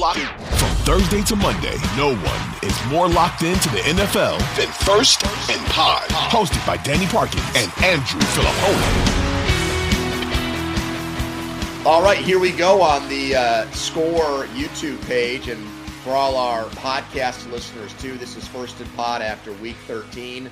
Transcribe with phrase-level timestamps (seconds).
[0.00, 0.20] Locked
[0.58, 1.76] from Thursday to Monday.
[1.94, 7.04] No one is more locked into the NFL than First and Pod, hosted by Danny
[7.04, 9.20] Parkins and Andrew Fillipponi.
[11.84, 15.48] All right, here we go on the uh, Score YouTube page.
[15.48, 15.62] And
[16.02, 20.50] for all our podcast listeners, too, this is First and Pod after week 13.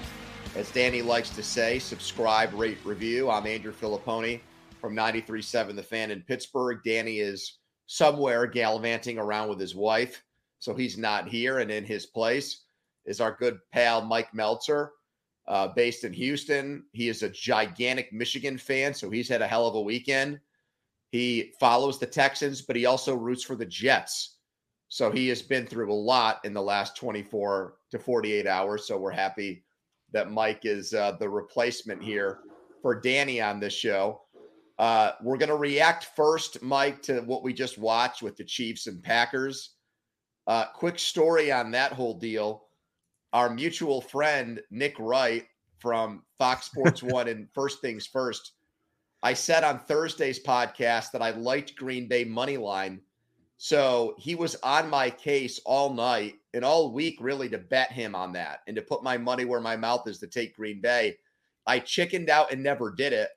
[0.57, 3.31] As Danny likes to say, subscribe, rate, review.
[3.31, 4.41] I'm Andrew Fillipponi
[4.79, 6.81] from 93.7 The Fan in Pittsburgh.
[6.85, 7.58] Danny is
[7.89, 10.23] somewhere gallivanting around with his wife,
[10.61, 11.59] so he's not here.
[11.59, 12.65] And in his place
[13.07, 14.91] is our good pal Mike Meltser,
[15.49, 16.85] uh, based in Houston.
[16.93, 20.39] He is a gigantic Michigan fan, so he's had a hell of a weekend.
[21.11, 24.37] He follows the Texans, but he also roots for the Jets.
[24.89, 28.87] So he has been through a lot in the last 24 to 48 hours.
[28.87, 29.65] So we're happy
[30.13, 32.41] that Mike is uh, the replacement here
[32.83, 34.23] for Danny on this show.
[34.79, 38.87] Uh, we're going to react first, Mike, to what we just watched with the Chiefs
[38.87, 39.75] and Packers.
[40.47, 42.65] Uh, quick story on that whole deal.
[43.33, 45.47] Our mutual friend, Nick Wright
[45.79, 48.53] from Fox Sports One and First Things First,
[49.23, 53.01] I said on Thursday's podcast that I liked Green Bay money line.
[53.57, 58.15] So he was on my case all night and all week, really, to bet him
[58.15, 61.17] on that and to put my money where my mouth is to take Green Bay.
[61.67, 63.31] I chickened out and never did it.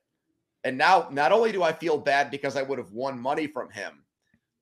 [0.64, 3.70] And now, not only do I feel bad because I would have won money from
[3.72, 4.04] him,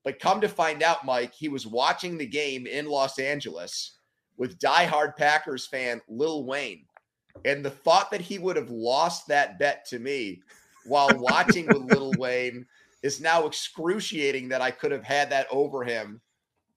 [0.04, 4.00] but come to find out, Mike, he was watching the game in Los Angeles
[4.38, 6.86] with diehard Packers fan Lil Wayne.
[7.46, 10.42] And the thought that he would have lost that bet to me
[10.86, 12.66] while watching with Lil Wayne
[13.04, 16.22] is now excruciating that I could have had that over him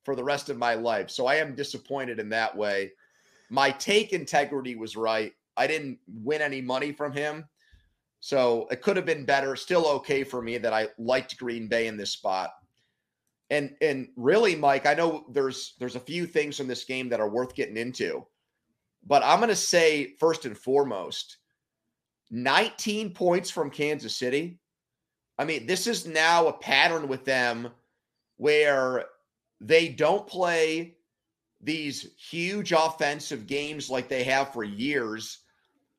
[0.05, 1.11] for the rest of my life.
[1.11, 2.93] So I am disappointed in that way.
[3.51, 5.33] My take integrity was right.
[5.57, 7.45] I didn't win any money from him.
[8.25, 9.57] So it could have been better.
[9.57, 12.53] Still okay for me that I liked Green Bay in this spot.
[13.51, 17.19] And and really, Mike, I know there's there's a few things from this game that
[17.19, 18.25] are worth getting into.
[19.05, 21.39] But I'm gonna say first and foremost,
[22.31, 24.61] 19 points from Kansas City.
[25.37, 27.71] I mean, this is now a pattern with them
[28.37, 29.07] where
[29.61, 30.95] they don't play
[31.61, 35.42] these huge offensive games like they have for years.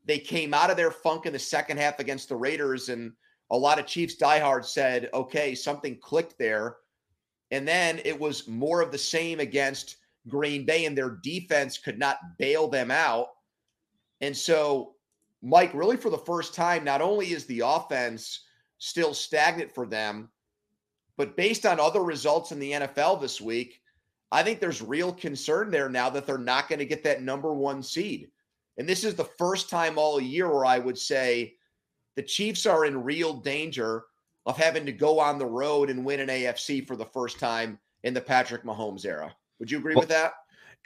[0.05, 3.13] They came out of their funk in the second half against the Raiders, and
[3.51, 6.77] a lot of Chiefs diehards said, okay, something clicked there.
[7.51, 9.97] And then it was more of the same against
[10.27, 13.27] Green Bay, and their defense could not bail them out.
[14.21, 14.95] And so,
[15.41, 18.45] Mike, really for the first time, not only is the offense
[18.77, 20.29] still stagnant for them,
[21.17, 23.81] but based on other results in the NFL this week,
[24.31, 27.53] I think there's real concern there now that they're not going to get that number
[27.53, 28.31] one seed.
[28.77, 31.55] And this is the first time all year where I would say
[32.15, 34.03] the Chiefs are in real danger
[34.45, 37.79] of having to go on the road and win an AFC for the first time
[38.03, 39.33] in the Patrick Mahomes era.
[39.59, 40.33] Would you agree Well, with that?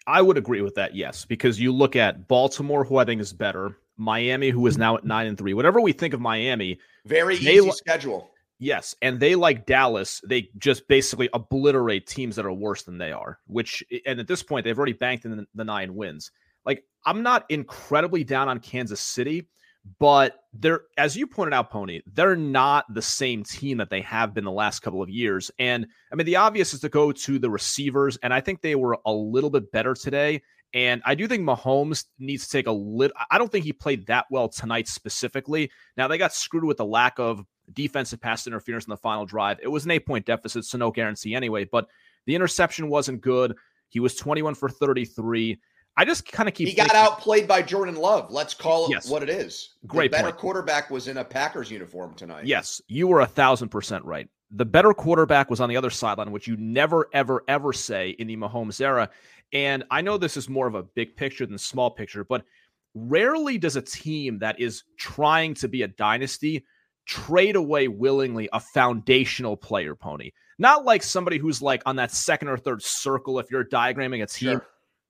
[0.05, 3.33] I would agree with that, yes, because you look at Baltimore, who I think is
[3.33, 5.53] better, Miami, who is now at nine and three.
[5.53, 8.31] Whatever we think of Miami, Very easy li- schedule.
[8.59, 13.11] yes, and they like Dallas, they just basically obliterate teams that are worse than they
[13.11, 13.39] are.
[13.47, 16.31] Which, and at this point, they've already banked in the, the nine wins.
[16.67, 19.47] Like, I'm not incredibly down on Kansas City,
[19.99, 24.33] but they're as you pointed out pony they're not the same team that they have
[24.33, 25.51] been the last couple of years.
[25.59, 28.75] And i mean the obvious is to go to the receivers and i think they
[28.75, 30.41] were a little bit better today.
[30.73, 34.07] And i do think mahomes needs to take a little i don't think he played
[34.07, 35.71] that well tonight specifically.
[35.95, 37.43] Now they got screwed with the lack of
[37.73, 39.59] defensive pass interference in the final drive.
[39.61, 41.87] It was an eight point deficit so no guarantee anyway but
[42.25, 43.55] the interception wasn't good.
[43.89, 45.61] He was 21 for 33
[45.97, 46.67] I just kind of keep.
[46.67, 48.31] He got outplayed by Jordan Love.
[48.31, 49.09] Let's call it yes.
[49.09, 49.75] what it is.
[49.87, 50.11] Great.
[50.11, 50.37] The better point.
[50.37, 52.45] quarterback was in a Packers uniform tonight.
[52.45, 54.29] Yes, you were a thousand percent right.
[54.51, 58.27] The better quarterback was on the other sideline, which you never, ever, ever say in
[58.27, 59.09] the Mahomes era.
[59.51, 62.45] And I know this is more of a big picture than small picture, but
[62.93, 66.63] rarely does a team that is trying to be a dynasty
[67.05, 70.31] trade away willingly a foundational player, Pony.
[70.59, 74.27] Not like somebody who's like on that second or third circle if you're diagramming a
[74.27, 74.59] team.
[74.59, 74.67] Sure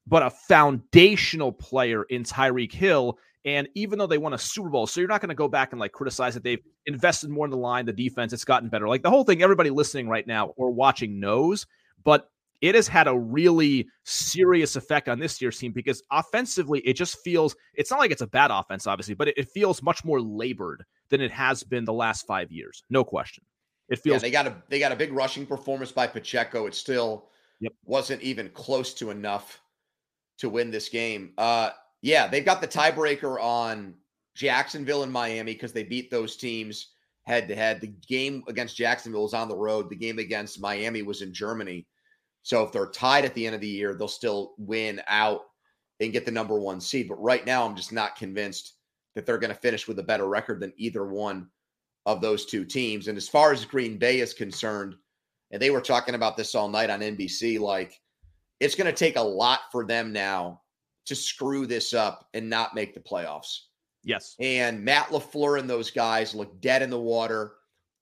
[0.08, 3.20] but a foundational player in Tyreek Hill.
[3.46, 5.72] And even though they won a Super Bowl, so you're not going to go back
[5.72, 8.88] and like criticize that they've invested more in the line, the defense, it's gotten better.
[8.88, 11.66] Like the whole thing, everybody listening right now or watching knows,
[12.04, 12.30] but
[12.62, 17.20] it has had a really serious effect on this year's team because offensively, it just
[17.24, 20.20] feels it's not like it's a bad offense, obviously, but it, it feels much more
[20.20, 22.84] labored than it has been the last five years.
[22.90, 23.44] No question.
[23.90, 26.66] It feels yeah, they got a they got a big rushing performance by Pacheco.
[26.66, 27.30] It still
[27.60, 27.74] yep.
[27.86, 29.62] wasn't even close to enough
[30.40, 31.34] to win this game.
[31.38, 33.96] Uh, yeah, they've got the tiebreaker on
[34.36, 36.92] Jacksonville and Miami because they beat those teams
[37.24, 37.82] head to head.
[37.82, 39.90] The game against Jacksonville is on the road.
[39.90, 41.86] The game against Miami was in Germany.
[42.44, 45.42] So if they're tied at the end of the year, they'll still win out
[46.00, 47.10] and get the number one seed.
[47.10, 48.76] But right now, I'm just not convinced
[49.16, 51.50] that they're going to finish with a better record than either one
[52.06, 53.10] of those two teams.
[53.10, 54.96] And as far as Green Bay is concerned,
[55.52, 58.00] and they were talking about this all night on NBC, like
[58.60, 60.62] it's going to take a lot for them now
[61.06, 63.60] to screw this up and not make the playoffs.
[64.04, 64.36] Yes.
[64.40, 67.54] And Matt LaFleur and those guys look dead in the water.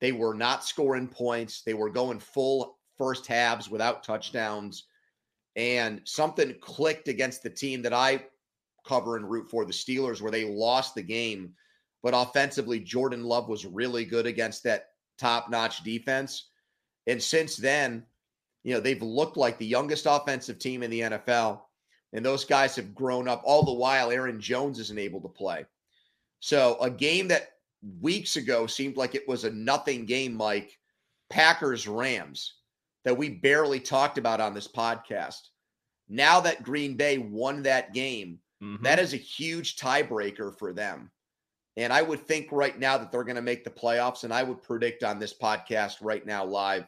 [0.01, 1.61] They were not scoring points.
[1.61, 4.85] They were going full first halves without touchdowns.
[5.55, 8.25] And something clicked against the team that I
[8.85, 11.53] cover and root for, the Steelers, where they lost the game.
[12.03, 16.49] But offensively, Jordan Love was really good against that top notch defense.
[17.07, 18.03] And since then,
[18.65, 21.61] you know, they've looked like the youngest offensive team in the NFL.
[22.13, 25.65] And those guys have grown up all the while Aaron Jones isn't able to play.
[26.39, 27.49] So a game that
[28.01, 30.79] weeks ago seemed like it was a nothing game, Mike,
[31.29, 32.55] Packers Rams,
[33.03, 35.41] that we barely talked about on this podcast.
[36.09, 38.83] Now that Green Bay won that game, mm-hmm.
[38.83, 41.11] that is a huge tiebreaker for them.
[41.77, 44.23] And I would think right now that they're going to make the playoffs.
[44.23, 46.85] And I would predict on this podcast right now, live,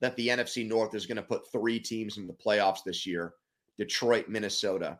[0.00, 3.34] that the NFC North is going to put three teams in the playoffs this year
[3.78, 4.98] Detroit, Minnesota,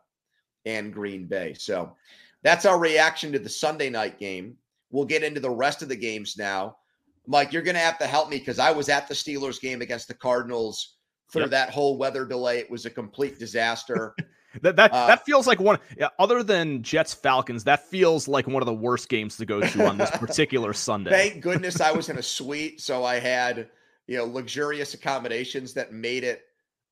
[0.65, 1.53] and Green Bay.
[1.53, 1.95] So
[2.43, 4.57] that's our reaction to the Sunday night game.
[4.91, 6.77] We'll get into the rest of the games now.
[7.25, 9.81] Mike, you're going to have to help me because I was at the Steelers game
[9.81, 10.97] against the Cardinals
[11.31, 11.51] through yep.
[11.51, 12.59] that whole weather delay.
[12.59, 14.15] It was a complete disaster.
[14.61, 18.47] that that, uh, that feels like one yeah, other than Jets Falcons, that feels like
[18.47, 21.11] one of the worst games to go to on this particular Sunday.
[21.11, 23.67] Thank goodness I was in a suite, so I had
[24.07, 26.43] you know, luxurious accommodations that made it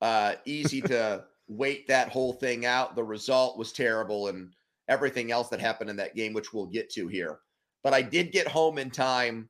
[0.01, 2.95] uh, easy to wait that whole thing out.
[2.95, 4.51] The result was terrible and
[4.87, 7.39] everything else that happened in that game, which we'll get to here.
[7.83, 9.49] But I did get home in time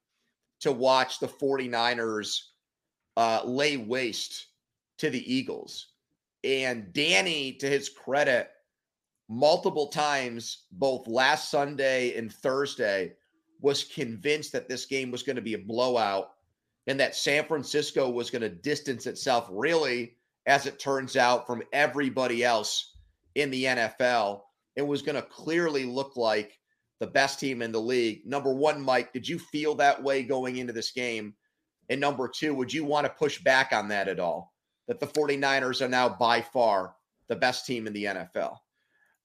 [0.61, 2.39] to watch the 49ers
[3.17, 4.47] uh, lay waste
[4.99, 5.87] to the Eagles.
[6.43, 8.49] And Danny, to his credit,
[9.29, 13.13] multiple times, both last Sunday and Thursday,
[13.61, 16.34] was convinced that this game was going to be a blowout
[16.87, 20.15] and that San Francisco was going to distance itself, really,
[20.45, 22.95] as it turns out, from everybody else
[23.35, 24.41] in the NFL.
[24.75, 26.59] It was going to clearly look like
[26.99, 28.25] the best team in the league.
[28.25, 31.33] Number one, Mike, did you feel that way going into this game?
[31.89, 34.53] And number two, would you want to push back on that at all?
[34.87, 36.95] That the 49ers are now by far
[37.27, 38.57] the best team in the NFL.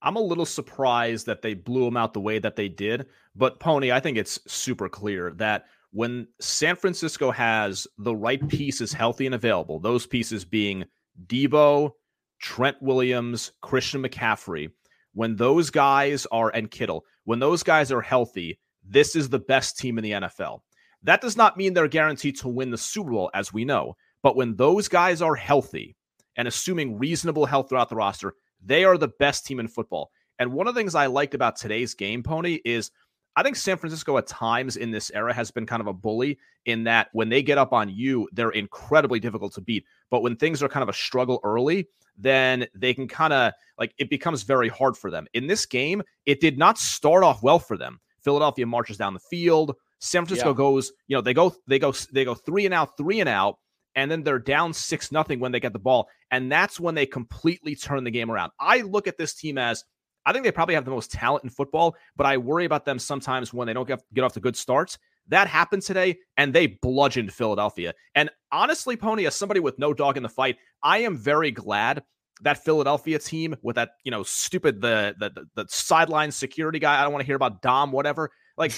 [0.02, 3.06] I'm a little surprised that they blew them out the way that they did.
[3.36, 8.92] But, Pony, I think it's super clear that when San Francisco has the right pieces
[8.92, 10.84] healthy and available, those pieces being
[11.26, 11.92] Deebo,
[12.40, 14.70] Trent Williams, Christian McCaffrey,
[15.14, 19.78] when those guys are, and Kittle, when those guys are healthy, this is the best
[19.78, 20.60] team in the NFL.
[21.02, 23.96] That does not mean they're guaranteed to win the Super Bowl, as we know.
[24.22, 25.96] But when those guys are healthy
[26.36, 30.10] and assuming reasonable health throughout the roster, they are the best team in football.
[30.38, 32.90] And one of the things I liked about today's game, Pony, is
[33.36, 36.38] I think San Francisco at times in this era has been kind of a bully
[36.66, 39.84] in that when they get up on you, they're incredibly difficult to beat.
[40.10, 43.94] But when things are kind of a struggle early, then they can kind of like
[43.98, 45.26] it becomes very hard for them.
[45.32, 48.00] In this game, it did not start off well for them.
[48.22, 49.74] Philadelphia marches down the field.
[50.00, 50.56] San Francisco yeah.
[50.56, 53.58] goes, you know, they go, they go, they go three and out, three and out,
[53.94, 57.06] and then they're down six nothing when they get the ball, and that's when they
[57.06, 58.52] completely turn the game around.
[58.58, 59.84] I look at this team as
[60.26, 62.98] I think they probably have the most talent in football, but I worry about them
[62.98, 64.98] sometimes when they don't get, get off to good starts.
[65.28, 67.94] That happened today, and they bludgeoned Philadelphia.
[68.14, 72.02] And honestly, Pony, as somebody with no dog in the fight, I am very glad
[72.42, 76.98] that Philadelphia team with that, you know, stupid the the the, the sideline security guy.
[76.98, 78.30] I don't want to hear about Dom, whatever.
[78.56, 78.72] Like,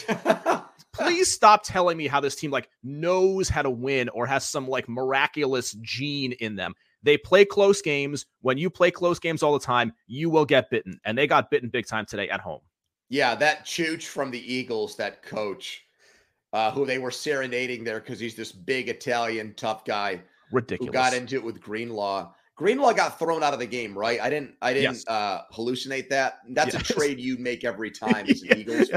[0.93, 4.69] please stop telling me how this team like knows how to win or has some
[4.69, 6.75] like miraculous gene in them.
[7.03, 8.27] They play close games.
[8.41, 11.01] When you play close games all the time, you will get bitten.
[11.05, 12.61] And they got bitten big time today at home.
[13.09, 15.85] Yeah, that Chooch from the Eagles, that coach,
[16.53, 20.23] uh, who they were serenading there because he's this big Italian tough guy.
[20.51, 20.89] Ridiculous.
[20.89, 22.33] Who got into it with Greenlaw.
[22.57, 24.21] Greenlaw got thrown out of the game, right?
[24.21, 25.05] I didn't I didn't yes.
[25.09, 26.41] uh, hallucinate that.
[26.51, 26.91] That's yes.
[26.91, 28.89] a trade you make every time as an Eagles.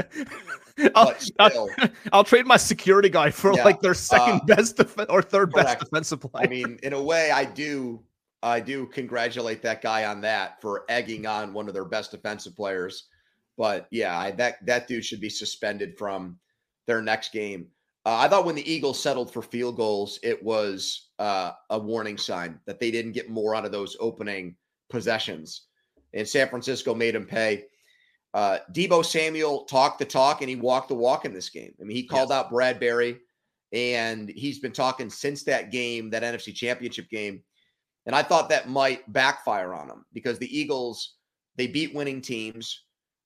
[0.96, 1.68] I'll, I'll,
[2.12, 3.64] I'll, trade my security guy for yeah.
[3.64, 5.68] like their second uh, best def- or third correct.
[5.68, 6.44] best defensive player.
[6.44, 8.02] I mean, in a way, I do
[8.42, 12.56] I do congratulate that guy on that for egging on one of their best defensive
[12.56, 13.08] players.
[13.56, 16.38] But yeah, I, that that dude should be suspended from
[16.86, 17.68] their next game.
[18.04, 22.16] Uh, I thought when the Eagles settled for field goals, it was uh, a warning
[22.16, 24.54] sign that they didn't get more out of those opening
[24.88, 25.62] possessions.
[26.14, 27.64] And San Francisco made them pay.
[28.36, 31.72] Uh, Deebo Samuel talked the talk and he walked the walk in this game.
[31.80, 32.36] I mean, he called yes.
[32.36, 33.16] out Bradberry,
[33.72, 37.42] and he's been talking since that game, that NFC Championship game.
[38.04, 41.14] And I thought that might backfire on him because the Eagles,
[41.56, 42.82] they beat winning teams.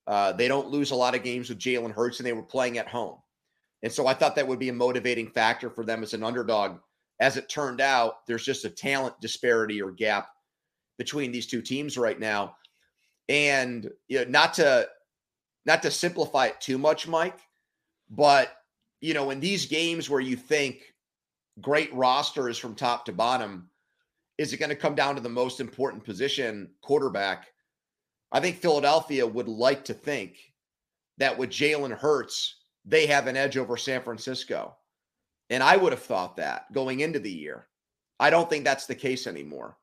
[0.06, 2.78] Uh, they don't lose a lot of games with Jalen Hurts, and they were playing
[2.78, 3.16] at home.
[3.82, 6.78] And so I thought that would be a motivating factor for them as an underdog.
[7.18, 10.28] As it turned out, there's just a talent disparity or gap
[10.98, 12.54] between these two teams right now.
[13.28, 14.88] And you know, not to
[15.66, 17.38] not to simplify it too much, Mike,
[18.08, 18.52] but
[19.00, 20.94] you know, in these games where you think
[21.60, 23.70] great rosters from top to bottom,
[24.38, 27.48] is it going to come down to the most important position, quarterback?
[28.32, 30.36] I think Philadelphia would like to think
[31.18, 34.76] that with Jalen Hurts they have an edge over San Francisco.
[35.50, 37.66] And I would have thought that going into the year.
[38.18, 39.76] I don't think that's the case anymore.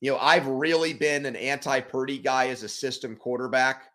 [0.00, 3.89] You know, I've really been an anti Purdy guy as a system quarterback,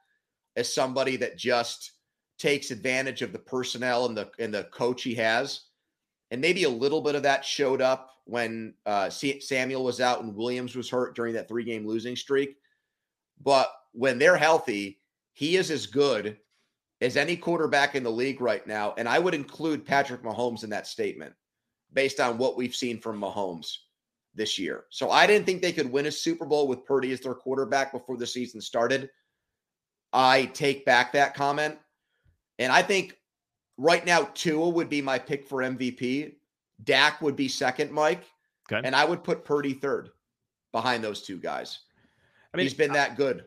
[0.55, 1.91] as somebody that just
[2.37, 5.61] takes advantage of the personnel and the and the coach he has.
[6.31, 10.35] And maybe a little bit of that showed up when uh, Samuel was out and
[10.35, 12.57] Williams was hurt during that three game losing streak.
[13.41, 14.99] But when they're healthy,
[15.33, 16.37] he is as good
[17.01, 18.93] as any quarterback in the league right now.
[18.97, 21.33] And I would include Patrick Mahomes in that statement
[21.93, 23.71] based on what we've seen from Mahomes
[24.33, 24.85] this year.
[24.89, 27.91] So I didn't think they could win a Super Bowl with Purdy as their quarterback
[27.91, 29.09] before the season started.
[30.15, 31.77] I take back that comment.
[32.57, 33.17] And I think
[33.77, 36.35] right now, Tua would be my pick for MVP.
[36.83, 38.23] Dak would be second, Mike.
[38.71, 38.81] Okay.
[38.85, 40.09] And I would put Purdy third
[40.71, 41.79] behind those two guys.
[42.53, 43.45] I mean, he's been that good.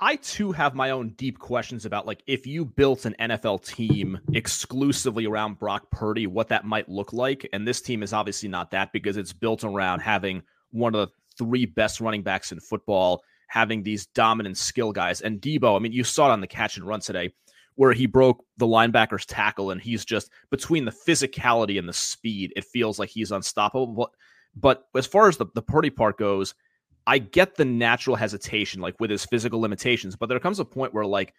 [0.00, 4.18] I too have my own deep questions about like if you built an NFL team
[4.34, 7.48] exclusively around Brock Purdy, what that might look like.
[7.52, 11.14] And this team is obviously not that because it's built around having one of the
[11.38, 15.20] three best running backs in football, having these dominant skill guys.
[15.20, 17.34] And Deebo, I mean, you saw it on the catch and run today
[17.74, 22.52] where he broke the linebacker's tackle and he's just between the physicality and the speed,
[22.54, 24.08] it feels like he's unstoppable.
[24.54, 26.54] But, but as far as the, the Purdy part goes,
[27.08, 30.94] I get the natural hesitation, like with his physical limitations, but there comes a point
[30.94, 31.34] where, like,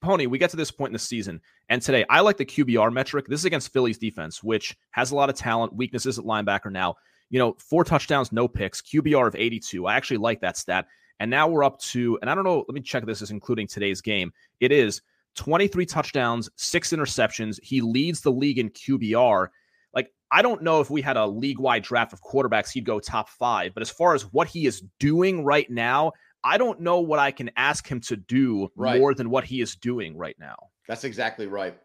[0.00, 2.92] Pony, we get to this point in the season, and today I like the QBR
[2.92, 3.26] metric.
[3.26, 6.94] This is against Philly's defense, which has a lot of talent, weaknesses at linebacker now.
[7.28, 9.86] You know, four touchdowns, no picks, QBR of 82.
[9.86, 10.86] I actually like that stat.
[11.20, 13.66] And now we're up to, and I don't know, let me check this as including
[13.66, 14.32] today's game.
[14.58, 15.02] It is
[15.36, 17.62] 23 touchdowns, six interceptions.
[17.62, 19.48] He leads the league in QBR.
[19.94, 22.98] Like, I don't know if we had a league wide draft of quarterbacks, he'd go
[22.98, 23.74] top five.
[23.74, 26.12] But as far as what he is doing right now,
[26.42, 28.98] I don't know what I can ask him to do right.
[28.98, 30.56] more than what he is doing right now.
[30.88, 31.78] That's exactly right.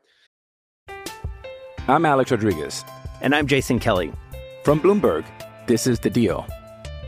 [1.89, 2.85] I'm Alex Rodriguez.
[3.21, 4.13] And I'm Jason Kelly.
[4.63, 5.25] From Bloomberg,
[5.67, 6.47] this is The Deal.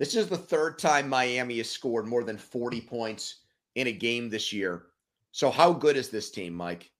[0.00, 3.40] This is the third time Miami has scored more than 40 points
[3.74, 4.84] in a game this year.
[5.30, 6.90] So, how good is this team, Mike?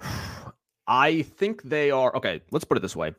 [0.88, 2.42] I think they are okay.
[2.50, 3.14] Let's put it this way: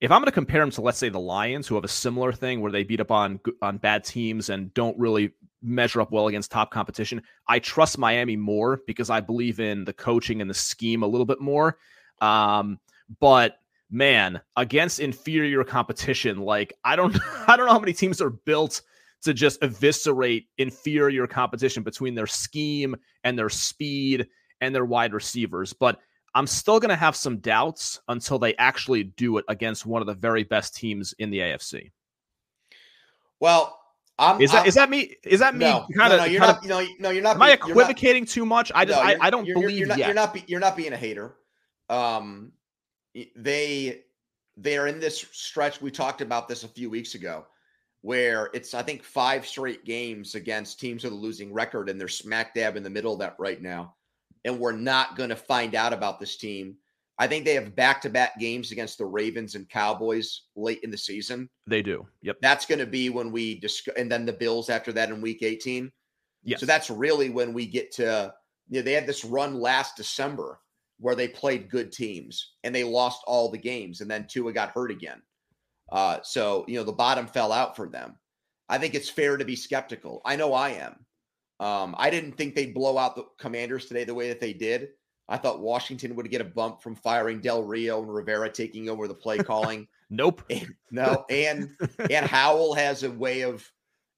[0.00, 2.32] if I'm going to compare them to, let's say, the Lions, who have a similar
[2.32, 6.26] thing where they beat up on on bad teams and don't really measure up well
[6.26, 10.54] against top competition, I trust Miami more because I believe in the coaching and the
[10.54, 11.78] scheme a little bit more.
[12.20, 12.80] Um,
[13.20, 13.60] but
[13.90, 17.16] man, against inferior competition, like I don't,
[17.48, 18.82] I don't know how many teams are built
[19.22, 24.28] to just eviscerate inferior competition between their scheme and their speed
[24.60, 25.72] and their wide receivers.
[25.72, 25.98] But
[26.34, 30.06] I'm still going to have some doubts until they actually do it against one of
[30.06, 31.90] the very best teams in the AFC.
[33.40, 33.78] Well,
[34.18, 35.14] I'm, is that I'm, is that me?
[35.24, 35.66] Is that me?
[35.66, 36.20] No, kind of.
[36.20, 36.58] No, you're not.
[36.58, 37.36] Of, no, no, you're not.
[37.36, 38.72] Am I equivocating not, too much?
[38.74, 38.98] I just.
[38.98, 40.06] No, I, I, don't you're, believe you're not, yet.
[40.06, 40.48] You're not.
[40.48, 41.36] You're not being a hater.
[41.90, 42.52] Um,
[43.36, 44.02] they
[44.56, 45.80] they are in this stretch.
[45.80, 47.46] We talked about this a few weeks ago,
[48.02, 52.08] where it's I think five straight games against teams with a losing record, and they're
[52.08, 53.96] smack dab in the middle of that right now
[54.46, 56.76] and we're not going to find out about this team.
[57.18, 60.90] I think they have back to back games against the Ravens and Cowboys late in
[60.90, 61.50] the season.
[61.66, 62.06] They do.
[62.22, 62.36] Yep.
[62.40, 65.42] That's going to be when we discuss, and then the Bills after that in week
[65.42, 65.90] 18.
[66.44, 66.60] Yes.
[66.60, 68.32] So that's really when we get to,
[68.68, 70.60] you know, they had this run last December
[70.98, 74.00] where they played good teams and they lost all the games.
[74.00, 75.20] And then Tua got hurt again.
[75.90, 78.16] Uh, so, you know, the bottom fell out for them.
[78.68, 80.20] I think it's fair to be skeptical.
[80.24, 80.96] I know I am.
[81.60, 84.88] Um, I didn't think they'd blow out the commanders today the way that they did.
[85.28, 89.08] I thought Washington would get a bump from firing Del Rio and Rivera taking over
[89.08, 89.88] the play calling.
[90.10, 90.42] nope.
[90.50, 91.70] And, no, and
[92.10, 93.68] and Howell has a way of,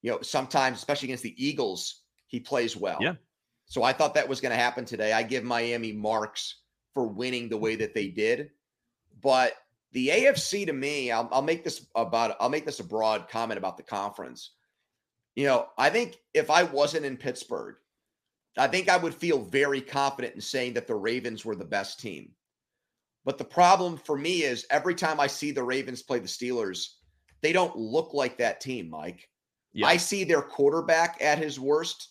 [0.03, 2.99] you know, sometimes, especially against the Eagles, he plays well.
[3.01, 3.15] Yeah.
[3.67, 5.13] So I thought that was going to happen today.
[5.13, 6.63] I give Miami marks
[6.99, 8.51] for winning the way that they did,
[9.23, 9.53] but
[9.93, 13.57] the AFC to me, I'll, I'll make this about I'll make this a broad comment
[13.57, 14.51] about the conference.
[15.37, 17.77] You know, I think if I wasn't in Pittsburgh,
[18.57, 22.01] I think I would feel very confident in saying that the Ravens were the best
[22.01, 22.33] team.
[23.25, 26.95] But the problem for me is every time I see the Ravens play the Steelers,
[27.43, 29.29] they don't look like that team, Mike.
[29.73, 29.87] Yeah.
[29.87, 32.09] I see their quarterback at his worst,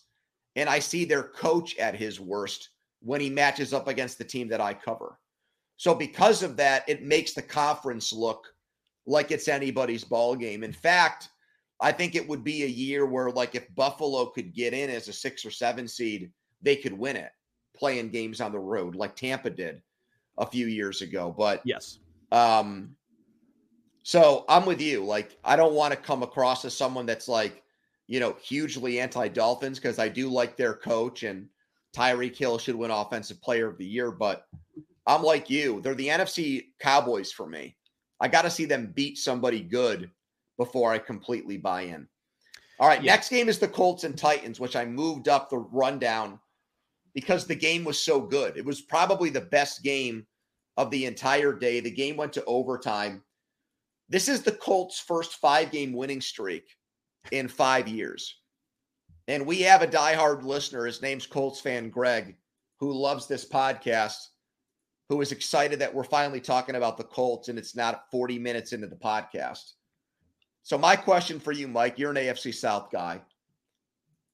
[0.56, 4.48] and I see their coach at his worst when he matches up against the team
[4.48, 5.18] that I cover.
[5.76, 8.46] So because of that, it makes the conference look
[9.06, 10.64] like it's anybody's ball game.
[10.64, 11.28] In fact,
[11.80, 15.06] I think it would be a year where, like, if Buffalo could get in as
[15.08, 17.30] a six or seven seed, they could win it
[17.76, 19.80] playing games on the road, like Tampa did
[20.38, 21.32] a few years ago.
[21.36, 22.00] But yes,
[22.32, 22.96] um,
[24.02, 25.04] so I'm with you.
[25.04, 27.62] Like, I don't want to come across as someone that's like,
[28.08, 31.48] you know, hugely anti Dolphins because I do like their coach and
[31.94, 34.10] Tyreek Hill should win Offensive Player of the Year.
[34.10, 34.46] But
[35.06, 37.76] I'm like you; they're the NFC Cowboys for me.
[38.20, 40.10] I got to see them beat somebody good
[40.56, 42.08] before I completely buy in.
[42.80, 43.12] All right, yeah.
[43.12, 46.38] next game is the Colts and Titans, which I moved up the rundown
[47.14, 48.56] because the game was so good.
[48.56, 50.26] It was probably the best game
[50.76, 51.80] of the entire day.
[51.80, 53.22] The game went to overtime.
[54.08, 56.76] This is the Colts' first five game winning streak
[57.32, 58.37] in five years.
[59.28, 60.86] And we have a diehard listener.
[60.86, 62.34] His name's Colts fan Greg,
[62.80, 64.28] who loves this podcast,
[65.10, 68.72] who is excited that we're finally talking about the Colts and it's not 40 minutes
[68.72, 69.72] into the podcast.
[70.62, 73.20] So my question for you, Mike, you're an AFC South guy.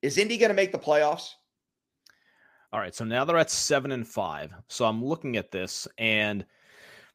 [0.01, 1.31] Is Indy going to make the playoffs?
[2.73, 4.53] All right, so now they're at seven and five.
[4.69, 6.45] So I'm looking at this, and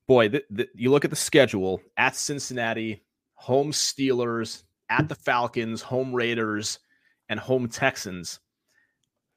[0.08, 5.82] boy, th- th- you look at the schedule at Cincinnati, home Steelers, at the Falcons,
[5.82, 6.80] home Raiders,
[7.30, 8.40] and home Texans.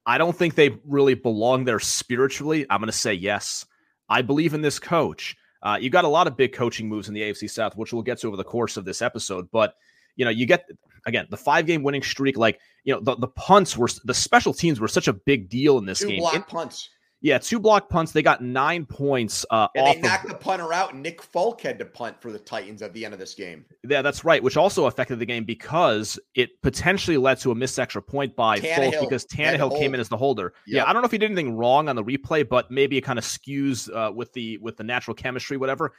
[0.05, 2.67] I don't think they really belong there spiritually.
[2.69, 3.65] I'm going to say yes.
[4.09, 5.37] I believe in this coach.
[5.63, 8.03] Uh, you got a lot of big coaching moves in the AFC South, which we'll
[8.03, 9.49] get to over the course of this episode.
[9.53, 9.75] But
[10.17, 10.69] you know, you get
[11.07, 12.37] again the five game winning streak.
[12.37, 15.79] Like you know, the, the punts were the special teams were such a big deal
[15.79, 16.19] in this Two game.
[16.19, 16.89] Block it, punts.
[17.23, 18.11] Yeah, two block punts.
[18.11, 19.47] They got nine points.
[19.49, 20.97] Uh, and they knocked of, the punter out.
[20.97, 23.65] Nick Folk had to punt for the Titans at the end of this game.
[23.89, 24.43] Yeah, that's right.
[24.43, 28.59] Which also affected the game because it potentially led to a missed extra point by
[28.59, 30.53] Tannehill Folk because Tannehill came in as the holder.
[30.67, 30.77] Yep.
[30.77, 33.03] Yeah, I don't know if he did anything wrong on the replay, but maybe it
[33.03, 35.93] kind of skews uh, with the with the natural chemistry, whatever.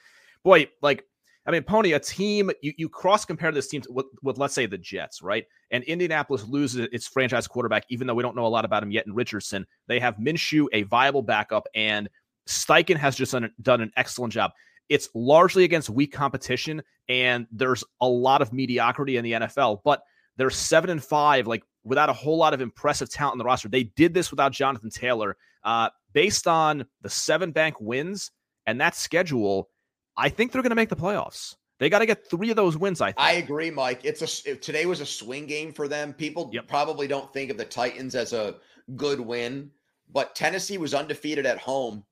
[0.43, 1.05] Boy, like
[1.45, 4.65] I mean, Pony, a team you, you cross compare this team with, with, let's say
[4.65, 5.45] the Jets, right?
[5.71, 8.91] And Indianapolis loses its franchise quarterback, even though we don't know a lot about him
[8.91, 9.67] yet in Richardson.
[9.87, 12.09] They have Minshew, a viable backup, and
[12.47, 14.51] Steichen has just done, done an excellent job.
[14.89, 20.03] It's largely against weak competition, and there's a lot of mediocrity in the NFL, but
[20.37, 23.69] they're seven and five, like without a whole lot of impressive talent in the roster.
[23.69, 25.37] They did this without Jonathan Taylor.
[25.63, 28.31] Uh, based on the seven bank wins
[28.65, 29.69] and that schedule,
[30.17, 31.55] I think they're going to make the playoffs.
[31.79, 33.01] They got to get three of those wins.
[33.01, 33.19] I think.
[33.19, 34.01] I agree, Mike.
[34.03, 36.13] It's a today was a swing game for them.
[36.13, 36.67] People yep.
[36.67, 38.55] probably don't think of the Titans as a
[38.95, 39.71] good win,
[40.11, 42.03] but Tennessee was undefeated at home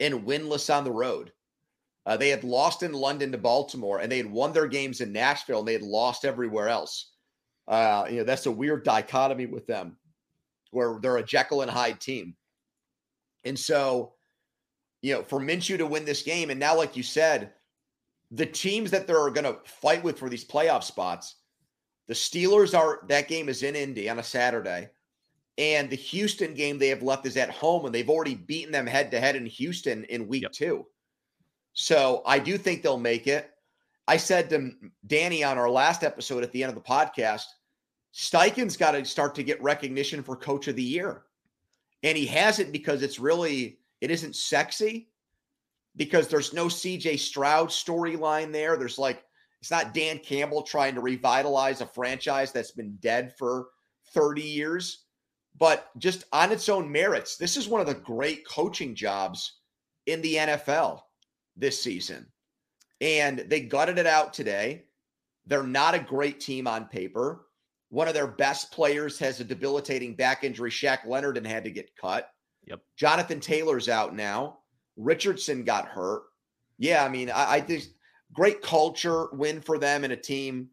[0.00, 1.32] and winless on the road.
[2.06, 5.12] Uh, they had lost in London to Baltimore, and they had won their games in
[5.12, 7.12] Nashville, and they had lost everywhere else.
[7.66, 9.96] Uh, you know, that's a weird dichotomy with them,
[10.70, 12.34] where they're a Jekyll and Hyde team.
[13.44, 14.12] And so,
[15.04, 17.52] you know, for Minshew to win this game, and now, like you said,
[18.30, 21.34] the teams that they're going to fight with for these playoff spots,
[22.08, 24.88] the Steelers are that game is in Indy on a Saturday.
[25.58, 28.86] And the Houston game they have left is at home, and they've already beaten them
[28.86, 30.52] head to head in Houston in week yep.
[30.52, 30.86] two.
[31.74, 33.50] So I do think they'll make it.
[34.08, 34.72] I said to
[35.06, 37.44] Danny on our last episode at the end of the podcast,
[38.14, 41.24] Steichen's got to start to get recognition for coach of the year.
[42.02, 45.08] And he hasn't because it's really, it isn't sexy
[45.96, 48.76] because there's no CJ Stroud storyline there.
[48.76, 49.24] There's like,
[49.62, 53.68] it's not Dan Campbell trying to revitalize a franchise that's been dead for
[54.12, 55.04] 30 years.
[55.56, 59.60] But just on its own merits, this is one of the great coaching jobs
[60.04, 61.00] in the NFL
[61.56, 62.26] this season.
[63.00, 64.84] And they gutted it out today.
[65.46, 67.46] They're not a great team on paper.
[67.88, 70.70] One of their best players has a debilitating back injury.
[70.70, 72.28] Shaq Leonard and had to get cut.
[72.66, 72.80] Yep.
[72.96, 74.58] Jonathan Taylor's out now.
[74.96, 76.22] Richardson got hurt.
[76.78, 77.84] Yeah, I mean, I, I think
[78.32, 80.68] great culture win for them and a team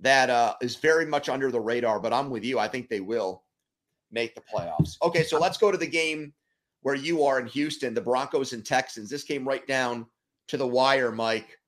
[0.00, 2.00] that uh, is very much under the radar.
[2.00, 2.58] But I'm with you.
[2.58, 3.42] I think they will
[4.10, 4.96] make the playoffs.
[5.02, 6.32] Okay, so let's go to the game
[6.82, 9.08] where you are in Houston, the Broncos and Texans.
[9.08, 10.06] This came right down
[10.48, 11.58] to the wire, Mike.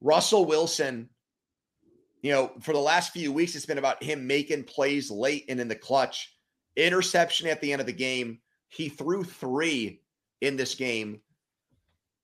[0.00, 1.08] Russell Wilson,
[2.22, 5.60] you know, for the last few weeks, it's been about him making plays late and
[5.60, 6.34] in the clutch.
[6.76, 8.40] Interception at the end of the game.
[8.70, 10.00] He threw three
[10.40, 11.20] in this game.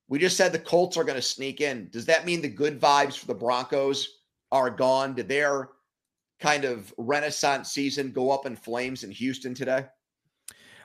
[0.08, 1.88] We just said the Colts are going to sneak in.
[1.90, 4.20] Does that mean the good vibes for the Broncos
[4.52, 5.14] are gone?
[5.14, 5.70] Did their
[6.38, 9.84] kind of renaissance season go up in flames in Houston today?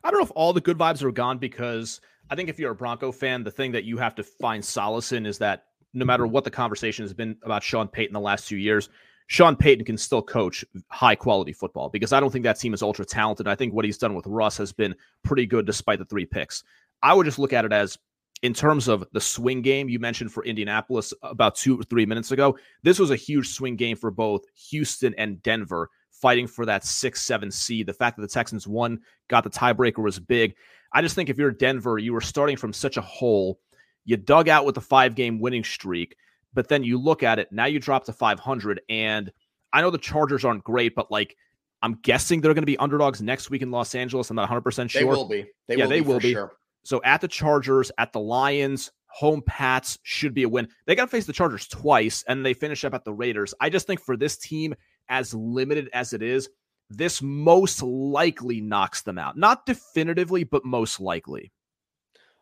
[0.03, 2.71] I don't know if all the good vibes are gone because I think if you're
[2.71, 6.05] a Bronco fan, the thing that you have to find solace in is that no
[6.05, 8.89] matter what the conversation has been about Sean Payton the last two years,
[9.31, 12.81] Sean Payton can still coach high quality football because I don't think that team is
[12.81, 13.47] ultra talented.
[13.47, 16.65] I think what he's done with Russ has been pretty good despite the three picks.
[17.01, 17.97] I would just look at it as
[18.41, 22.33] in terms of the swing game you mentioned for Indianapolis about two or three minutes
[22.33, 26.83] ago, this was a huge swing game for both Houston and Denver, fighting for that
[26.83, 27.85] six, seven seed.
[27.85, 30.55] The fact that the Texans won, got the tiebreaker was big.
[30.91, 33.61] I just think if you're Denver, you were starting from such a hole.
[34.03, 36.17] You dug out with a five game winning streak,
[36.53, 38.81] but then you look at it, now you drop to 500.
[38.89, 39.31] And
[39.73, 41.35] I know the Chargers aren't great, but like,
[41.81, 44.29] I'm guessing they're going to be underdogs next week in Los Angeles.
[44.29, 45.01] I'm not 100% sure.
[45.01, 45.45] They will be.
[45.67, 46.33] They yeah, will they be will be.
[46.33, 46.53] Sure.
[46.83, 50.67] So at the Chargers, at the Lions, home Pats should be a win.
[50.85, 53.53] They got to face the Chargers twice, and they finish up at the Raiders.
[53.59, 54.75] I just think for this team,
[55.09, 56.49] as limited as it is,
[56.89, 59.37] this most likely knocks them out.
[59.37, 61.51] Not definitively, but most likely.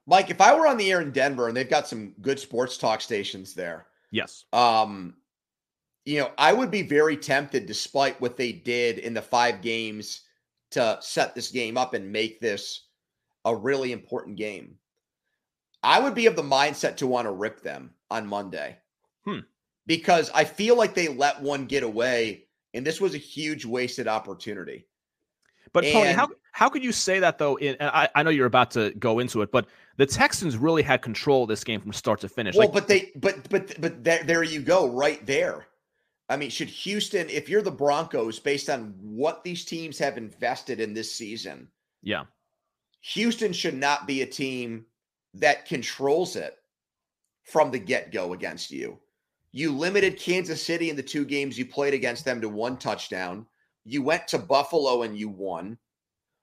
[0.06, 2.78] Mike, if I were on the air in Denver and they've got some good sports
[2.78, 4.46] talk stations there, yes.
[4.54, 5.16] Um,
[6.06, 10.22] you know, I would be very tempted, despite what they did in the five games,
[10.72, 12.88] to set this game up and make this
[13.46, 14.76] a really important game.
[15.84, 18.78] I would be of the mindset to want to rip them on Monday.
[19.26, 19.40] Hmm.
[19.88, 24.08] Because I feel like they let one get away, and this was a huge wasted
[24.08, 24.86] opportunity.
[25.74, 27.58] But and, Pony, how how could you say that though?
[27.58, 31.02] In I, I know you're about to go into it, but the Texans really had
[31.02, 32.56] control of this game from start to finish.
[32.56, 35.68] Well, like, but they but but but there, there you go, right there.
[36.30, 40.80] I mean, should Houston, if you're the Broncos, based on what these teams have invested
[40.80, 41.68] in this season,
[42.04, 42.26] yeah,
[43.02, 44.86] Houston should not be a team
[45.36, 46.56] that controls it
[47.44, 49.00] from the get go against you.
[49.52, 53.48] You limited Kansas City in the two games you played against them to one touchdown.
[53.84, 55.78] You went to Buffalo and you won.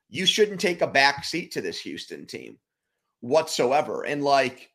[0.09, 2.59] You shouldn't take a back seat to this Houston team
[3.21, 4.05] whatsoever.
[4.05, 4.71] And like,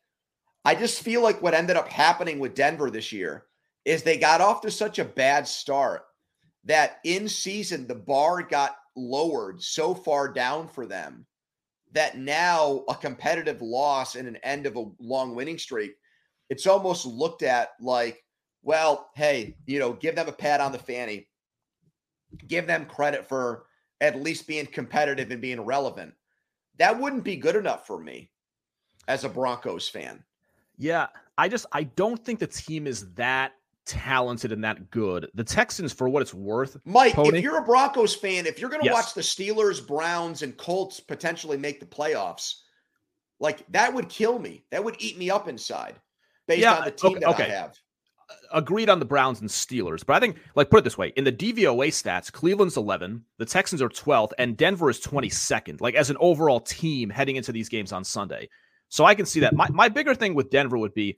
[0.64, 3.46] I just feel like what ended up happening with Denver this year
[3.84, 6.02] is they got off to such a bad start
[6.64, 11.26] that in season the bar got lowered so far down for them
[11.92, 15.92] that now a competitive loss and an end of a long winning streak,
[16.48, 18.22] it's almost looked at like,
[18.62, 21.28] well, hey, you know, give them a pat on the fanny,
[22.46, 23.64] give them credit for
[24.02, 26.12] at least being competitive and being relevant.
[26.78, 28.30] That wouldn't be good enough for me
[29.08, 30.22] as a Broncos fan.
[30.76, 31.06] Yeah,
[31.38, 33.52] I just I don't think the team is that
[33.86, 35.30] talented and that good.
[35.34, 38.70] The Texans, for what it's worth, Mike, Pony, if you're a Broncos fan, if you're
[38.70, 38.94] going to yes.
[38.94, 42.54] watch the Steelers, Browns, and Colts potentially make the playoffs,
[43.38, 44.64] like that would kill me.
[44.70, 45.94] That would eat me up inside
[46.48, 47.44] based yeah, on the team okay, that okay.
[47.44, 47.78] I have.
[48.52, 51.24] Agreed on the Browns and Steelers, but I think, like, put it this way: in
[51.24, 55.80] the DVOA stats, Cleveland's 11, the Texans are 12th, and Denver is 22nd.
[55.80, 58.48] Like as an overall team heading into these games on Sunday.
[58.88, 59.54] So I can see that.
[59.54, 61.16] My my bigger thing with Denver would be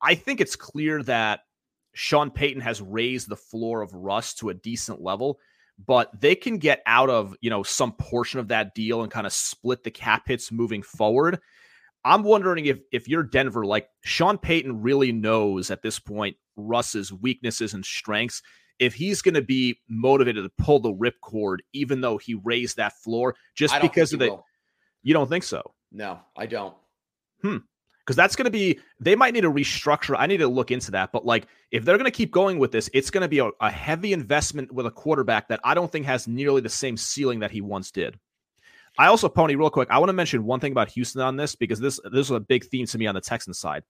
[0.00, 1.40] I think it's clear that
[1.94, 5.40] Sean Payton has raised the floor of Russ to a decent level,
[5.84, 9.26] but they can get out of, you know, some portion of that deal and kind
[9.26, 11.40] of split the cap hits moving forward.
[12.04, 17.12] I'm wondering if if you're Denver, like Sean Payton really knows at this point Russ's
[17.12, 18.42] weaknesses and strengths.
[18.78, 22.92] If he's going to be motivated to pull the ripcord, even though he raised that
[22.98, 24.44] floor, just because of the, will.
[25.02, 25.62] you don't think so?
[25.90, 26.74] No, I don't.
[27.42, 27.58] Hmm
[28.08, 30.16] because that's going to be they might need to restructure.
[30.18, 31.12] I need to look into that.
[31.12, 33.50] But like if they're going to keep going with this, it's going to be a,
[33.60, 37.40] a, heavy investment with a quarterback that I don't think has nearly the same ceiling
[37.40, 38.18] that he once did.
[38.98, 41.54] I also, Pony, real quick, I want to mention one thing about Houston on this
[41.54, 43.84] because this this is a big theme to me on the Texan side.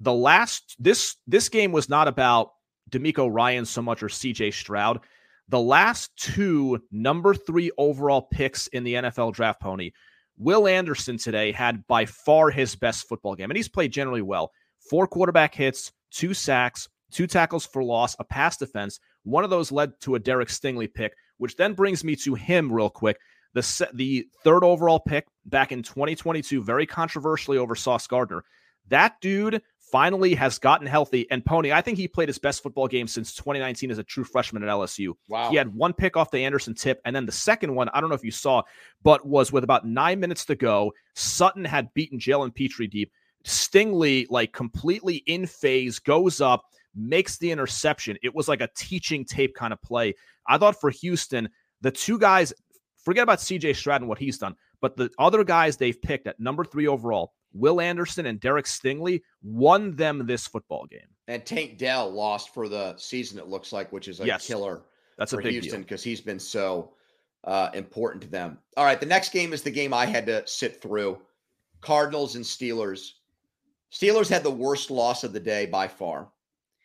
[0.00, 2.52] The last this this game was not about
[2.90, 5.00] DeMeco Ryan so much or CJ Stroud.
[5.48, 9.92] The last two number three overall picks in the NFL draft, Pony,
[10.36, 14.52] Will Anderson today had by far his best football game, and he's played generally well.
[14.90, 19.00] Four quarterback hits, two sacks, two tackles for loss, a pass defense.
[19.22, 22.72] One of those led to a Derek Stingley pick, which then brings me to him
[22.72, 23.18] real quick.
[23.54, 28.44] The, the third overall pick back in 2022, very controversially over Sauce Gardner.
[28.88, 29.62] That dude
[29.94, 31.26] finally has gotten healthy.
[31.30, 34.24] And Pony, I think he played his best football game since 2019 as a true
[34.24, 35.14] freshman at LSU.
[35.28, 35.50] Wow.
[35.50, 37.00] He had one pick off the Anderson tip.
[37.04, 38.62] And then the second one, I don't know if you saw,
[39.02, 40.92] but was with about nine minutes to go.
[41.14, 43.12] Sutton had beaten Jalen Pitre deep.
[43.44, 46.64] Stingley, like completely in phase, goes up,
[46.96, 48.16] makes the interception.
[48.22, 50.14] It was like a teaching tape kind of play.
[50.46, 51.48] I thought for Houston,
[51.82, 52.52] the two guys,
[52.96, 56.40] forget about CJ Stroud and what he's done, but the other guys they've picked at
[56.40, 61.08] number three overall, Will Anderson and Derek Stingley won them this football game.
[61.28, 64.82] And Tank Dell lost for the season, it looks like, which is a yes, killer
[65.16, 66.92] that's for a Houston because he's been so
[67.44, 68.58] uh, important to them.
[68.76, 71.18] All right, the next game is the game I had to sit through
[71.80, 73.12] Cardinals and Steelers.
[73.92, 76.28] Steelers had the worst loss of the day by far.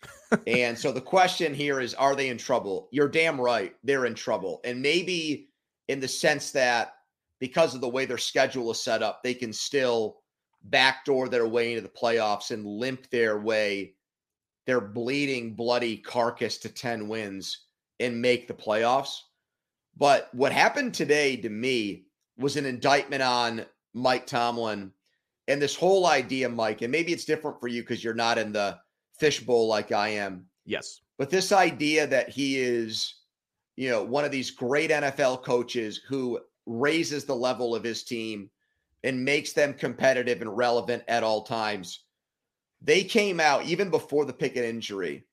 [0.47, 2.87] and so the question here is are they in trouble?
[2.91, 3.75] You're damn right.
[3.83, 4.61] They're in trouble.
[4.63, 5.49] And maybe
[5.87, 6.93] in the sense that
[7.39, 10.19] because of the way their schedule is set up, they can still
[10.63, 13.95] backdoor their way into the playoffs and limp their way,
[14.65, 17.65] their bleeding, bloody carcass to 10 wins
[17.99, 19.17] and make the playoffs.
[19.97, 22.05] But what happened today to me
[22.37, 24.91] was an indictment on Mike Tomlin
[25.49, 28.53] and this whole idea, Mike, and maybe it's different for you because you're not in
[28.53, 28.77] the
[29.17, 30.45] fishbowl like I am.
[30.63, 31.01] Yes.
[31.17, 33.15] But this idea that he is,
[33.75, 38.51] you know, one of these great NFL coaches who raises the level of his team
[39.03, 42.03] and makes them competitive and relevant at all times.
[42.81, 45.25] They came out even before the Pickett injury.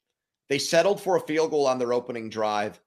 [0.49, 2.81] They settled for a field goal on their opening drive.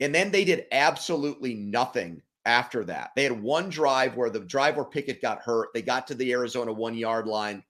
[0.00, 3.10] And then they did absolutely nothing after that.
[3.16, 5.68] They had one drive where the drive where Pickett got hurt.
[5.74, 7.62] They got to the Arizona one yard line.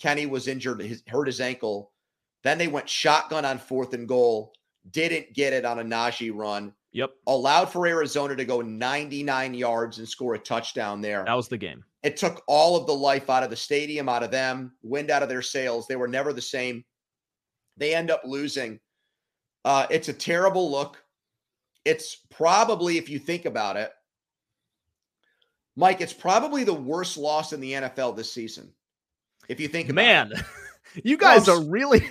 [0.00, 1.92] Kenny was injured, his, hurt his ankle.
[2.42, 4.52] Then they went shotgun on fourth and goal,
[4.90, 6.72] didn't get it on a Najee run.
[6.96, 7.10] Yep.
[7.26, 11.24] Allowed for Arizona to go 99 yards and score a touchdown there.
[11.26, 11.84] That was the game.
[12.02, 15.22] It took all of the life out of the stadium, out of them, wind out
[15.22, 15.86] of their sails.
[15.86, 16.86] They were never the same.
[17.76, 18.80] They end up losing.
[19.62, 21.04] Uh, it's a terrible look.
[21.84, 23.92] It's probably, if you think about it,
[25.76, 28.72] Mike, it's probably the worst loss in the NFL this season.
[29.50, 30.32] If you think Man,
[31.04, 32.08] you guys are really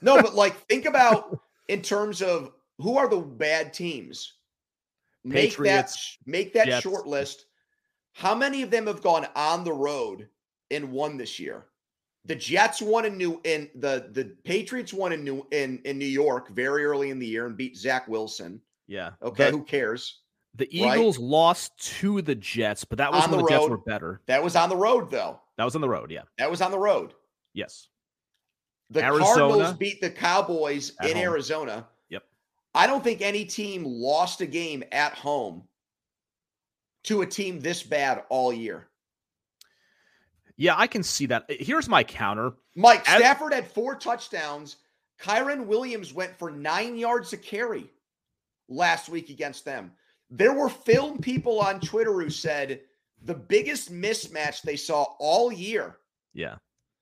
[0.00, 4.34] No, but like think about in terms of who are the bad teams?
[5.24, 6.82] Make Patriots, that make that Jets.
[6.82, 7.46] short list.
[8.12, 10.28] How many of them have gone on the road
[10.70, 11.66] and won this year?
[12.24, 16.04] The Jets won in New in the the Patriots won in New in in New
[16.04, 18.60] York very early in the year and beat Zach Wilson.
[18.86, 19.10] Yeah.
[19.22, 19.50] Okay.
[19.50, 20.20] The, who cares?
[20.54, 21.26] The Eagles right?
[21.26, 24.20] lost to the Jets, but that was on when the, the Jets were better.
[24.26, 25.40] That was on the road, though.
[25.56, 26.10] That was on the road.
[26.10, 26.22] Yeah.
[26.36, 27.14] That was on the road.
[27.54, 27.88] Yes.
[28.90, 31.22] The Arizona, Cardinals beat the Cowboys in home.
[31.22, 31.86] Arizona.
[32.74, 35.64] I don't think any team lost a game at home
[37.04, 38.88] to a team this bad all year.
[40.56, 41.44] Yeah, I can see that.
[41.48, 42.52] Here's my counter.
[42.76, 44.76] Mike As- Stafford had four touchdowns.
[45.20, 47.90] Kyren Williams went for nine yards a carry
[48.68, 49.92] last week against them.
[50.30, 52.80] There were film people on Twitter who said
[53.24, 55.98] the biggest mismatch they saw all year.
[56.32, 56.56] Yeah.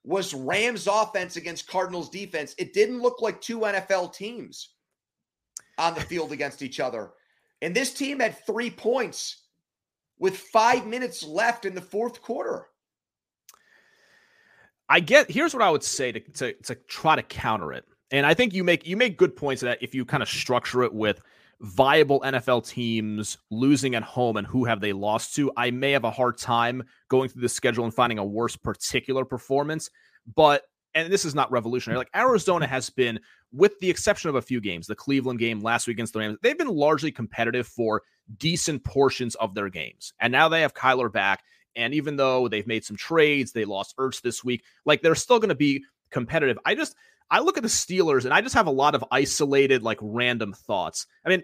[0.05, 2.55] Was Rams offense against Cardinals defense.
[2.59, 4.71] It didn't look like two NFL teams
[5.81, 7.11] on the field against each other.
[7.63, 9.45] And this team had three points
[10.19, 12.67] with five minutes left in the fourth quarter.
[14.89, 17.85] I get here's what I would say to, to, to try to counter it.
[18.11, 20.83] And I think you make you make good points that if you kind of structure
[20.83, 21.23] it with
[21.61, 26.05] viable NFL teams losing at home and who have they lost to, I may have
[26.05, 29.91] a hard time going through the schedule and finding a worse particular performance.
[30.35, 31.99] But and this is not revolutionary.
[31.99, 32.71] Like Arizona mm.
[32.71, 33.21] has been,
[33.53, 36.39] with the exception of a few games, the Cleveland game last week against the Rams,
[36.43, 38.03] they've been largely competitive for
[38.39, 40.13] decent portions of their games.
[40.21, 41.43] And now they have Kyler back.
[41.77, 45.39] And even though they've made some trades, they lost Ertz this week, like they're still
[45.39, 46.59] going to be competitive.
[46.65, 46.97] I just,
[47.31, 50.53] I look at the Steelers and I just have a lot of isolated, like random
[50.53, 51.07] thoughts.
[51.25, 51.43] I mean,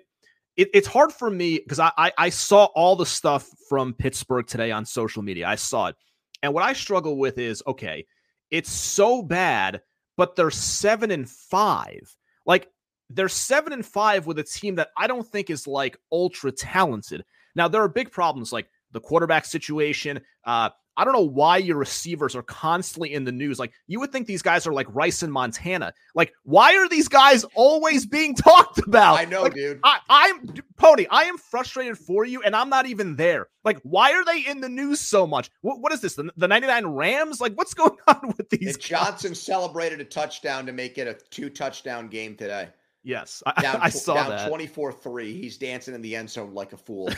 [0.57, 4.47] it, it's hard for me because I, I I saw all the stuff from Pittsburgh
[4.47, 5.47] today on social media.
[5.47, 5.97] I saw it.
[6.43, 8.07] And what I struggle with is okay,
[8.51, 9.83] it's so bad,
[10.17, 12.17] but they're seven and five.
[12.45, 12.69] Like
[13.11, 17.25] they're seven and five with a team that I don't think is like ultra talented.
[17.55, 20.21] Now there are big problems like the quarterback situation.
[20.45, 23.59] Uh, I don't know why your receivers are constantly in the news.
[23.59, 25.93] Like you would think these guys are like Rice and Montana.
[26.15, 29.19] Like why are these guys always being talked about?
[29.19, 29.81] I know, like, dude.
[29.85, 31.07] I, I'm Pony.
[31.11, 33.49] I am frustrated for you, and I'm not even there.
[33.65, 35.51] Like why are they in the news so much?
[35.61, 36.15] What, what is this?
[36.15, 37.41] The, the 99 Rams?
[37.41, 38.77] Like what's going on with these?
[38.77, 42.69] Johnson celebrated a touchdown to make it a two touchdown game today.
[43.07, 44.51] Yes, I, down, I saw down that.
[44.51, 45.27] 24-3.
[45.27, 47.09] He's dancing in the end zone like a fool.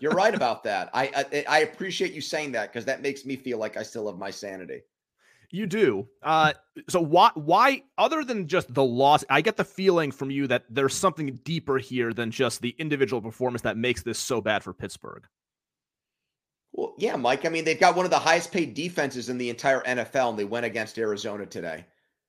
[0.00, 0.90] You're right about that.
[0.92, 4.06] I, I, I appreciate you saying that because that makes me feel like I still
[4.08, 4.82] have my sanity.
[5.50, 6.08] You do.
[6.22, 6.52] Uh,
[6.88, 10.64] so why why other than just the loss, I get the feeling from you that
[10.68, 14.72] there's something deeper here than just the individual performance that makes this so bad for
[14.72, 15.26] Pittsburgh.
[16.72, 17.44] Well, yeah, Mike.
[17.44, 20.38] I mean, they've got one of the highest paid defenses in the entire NFL, and
[20.38, 21.86] they went against Arizona today.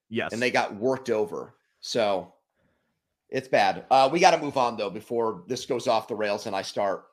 [0.10, 0.32] Yes.
[0.32, 1.56] And they got worked over.
[1.80, 2.34] So
[3.30, 3.86] it's bad.
[3.90, 6.62] Uh, we got to move on though before this goes off the rails and I
[6.62, 7.06] start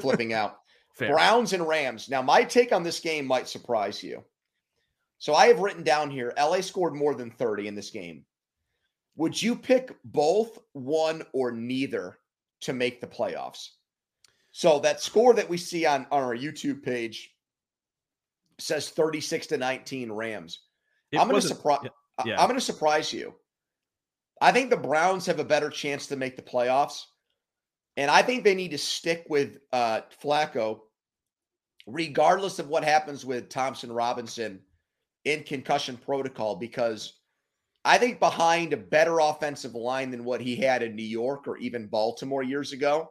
[0.00, 0.58] flipping out.
[0.94, 1.12] Fair.
[1.12, 2.08] Browns and Rams.
[2.08, 4.24] Now, my take on this game might surprise you.
[5.18, 8.24] So I have written down here LA scored more than 30 in this game.
[9.16, 12.18] Would you pick both, one, or neither
[12.62, 13.68] to make the playoffs?
[14.52, 17.30] So that score that we see on, on our YouTube page
[18.58, 20.60] says 36 to 19 Rams.
[21.12, 21.80] It I'm going to surprise
[22.24, 22.40] yeah.
[22.40, 23.34] I'm going to surprise you.
[24.40, 27.02] I think the Browns have a better chance to make the playoffs.
[27.96, 30.80] And I think they need to stick with uh, Flacco,
[31.86, 34.60] regardless of what happens with Thompson Robinson
[35.24, 37.20] in concussion protocol, because
[37.84, 41.56] I think behind a better offensive line than what he had in New York or
[41.58, 43.10] even Baltimore years ago,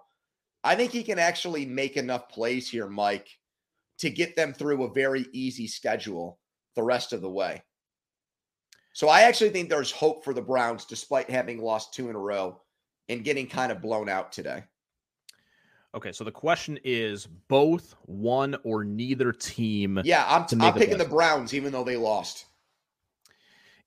[0.63, 3.29] I think he can actually make enough plays here, Mike,
[3.99, 6.39] to get them through a very easy schedule
[6.75, 7.63] the rest of the way.
[8.93, 12.19] So I actually think there's hope for the Browns despite having lost two in a
[12.19, 12.61] row
[13.09, 14.63] and getting kind of blown out today.
[15.95, 20.01] Okay, so the question is both one or neither team.
[20.03, 22.45] Yeah, I'm, I'm picking the Browns even though they lost.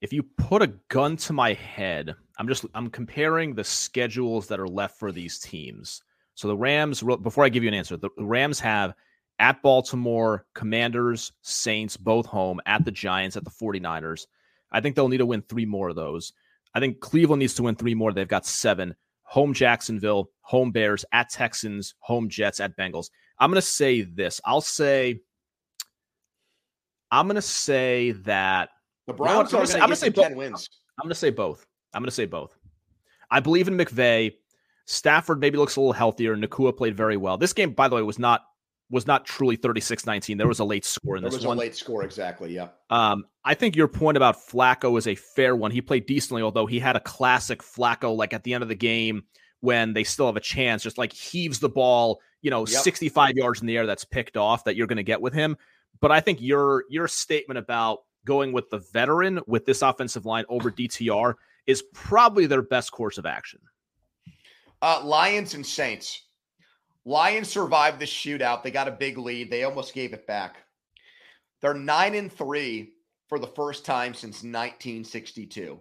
[0.00, 4.58] If you put a gun to my head, I'm just I'm comparing the schedules that
[4.58, 6.02] are left for these teams.
[6.34, 8.94] So the Rams before I give you an answer, the Rams have
[9.38, 14.26] at Baltimore, Commanders, Saints both home, at the Giants, at the 49ers.
[14.72, 16.32] I think they'll need to win 3 more of those.
[16.74, 18.12] I think Cleveland needs to win 3 more.
[18.12, 18.94] They've got 7
[19.28, 23.10] home Jacksonville, home Bears, at Texans, home Jets, at Bengals.
[23.38, 24.40] I'm going to say this.
[24.44, 25.20] I'll say,
[27.10, 28.70] I'm going to say that
[29.06, 30.70] the Browns are going to say 10 wins.
[30.98, 31.66] I'm going to say both.
[31.92, 32.56] I'm going to say both.
[33.30, 34.32] I believe in McVay.
[34.86, 36.34] Stafford maybe looks a little healthier.
[36.34, 37.36] Nacua played very well.
[37.36, 38.46] This game, by the way, was not
[38.90, 40.38] was not truly 36-19.
[40.38, 41.32] There was a late score in this.
[41.32, 42.54] there was a late score, exactly.
[42.54, 42.68] Yeah.
[42.90, 45.70] Um, I think your point about Flacco is a fair one.
[45.70, 48.74] He played decently, although he had a classic Flacco, like at the end of the
[48.74, 49.24] game
[49.60, 52.82] when they still have a chance, just like heaves the ball, you know, yep.
[52.82, 55.56] 65 yards in the air that's picked off that you're going to get with him.
[56.00, 60.44] But I think your your statement about going with the veteran with this offensive line
[60.48, 61.34] over DTR
[61.66, 63.60] is probably their best course of action.
[64.80, 66.27] Uh, Lions and Saints.
[67.08, 68.62] Lions survived the shootout.
[68.62, 69.50] They got a big lead.
[69.50, 70.58] They almost gave it back.
[71.62, 72.92] They're nine and three
[73.30, 75.80] for the first time since 1962.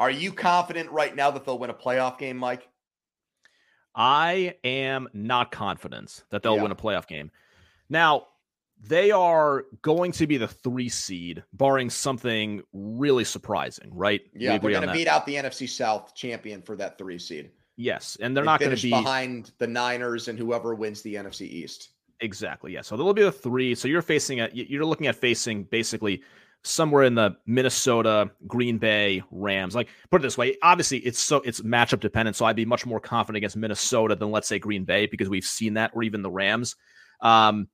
[0.00, 2.68] Are you confident right now that they'll win a playoff game, Mike?
[3.94, 6.62] I am not confident that they'll yeah.
[6.62, 7.30] win a playoff game.
[7.88, 8.26] Now,
[8.80, 14.22] they are going to be the three seed, barring something really surprising, right?
[14.34, 17.52] Yeah, they're going to beat out the NFC South champion for that three seed.
[17.76, 21.14] Yes, and they're they not going to be behind the Niners and whoever wins the
[21.14, 21.90] NFC East.
[22.20, 22.72] Exactly.
[22.72, 22.82] Yeah.
[22.82, 23.74] So there'll be the three.
[23.74, 26.22] So you're facing a you're looking at facing basically
[26.62, 29.74] somewhere in the Minnesota, Green Bay, Rams.
[29.74, 32.36] Like put it this way, obviously it's so it's matchup dependent.
[32.36, 35.44] So I'd be much more confident against Minnesota than let's say Green Bay because we've
[35.44, 36.76] seen that, or even the Rams.
[37.20, 37.68] Um,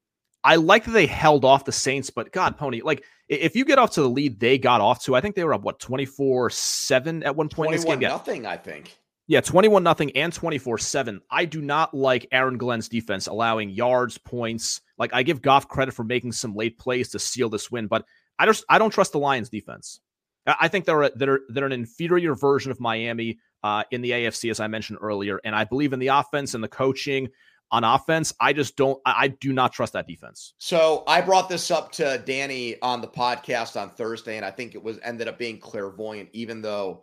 [0.45, 3.79] I like that they held off the Saints, but God, Pony, like if you get
[3.79, 6.07] off to the lead they got off to, I think they were up what twenty
[6.07, 8.01] four seven at one point in this game.
[8.01, 8.97] Nothing, I think.
[9.29, 11.21] Yeah, 21 nothing and 24 7.
[11.31, 14.81] I do not like Aaron Glenn's defense allowing yards, points.
[14.97, 18.07] Like I give Goff credit for making some late plays to seal this win, but
[18.39, 20.01] I just I don't trust the Lions defense.
[20.47, 24.51] I think they're a, they're they're an inferior version of Miami uh, in the AFC,
[24.51, 27.29] as I mentioned earlier, and I believe in the offense and the coaching
[27.71, 28.33] on offense.
[28.41, 28.99] I just don't.
[29.05, 30.55] I do not trust that defense.
[30.57, 34.75] So I brought this up to Danny on the podcast on Thursday, and I think
[34.75, 37.03] it was ended up being clairvoyant, even though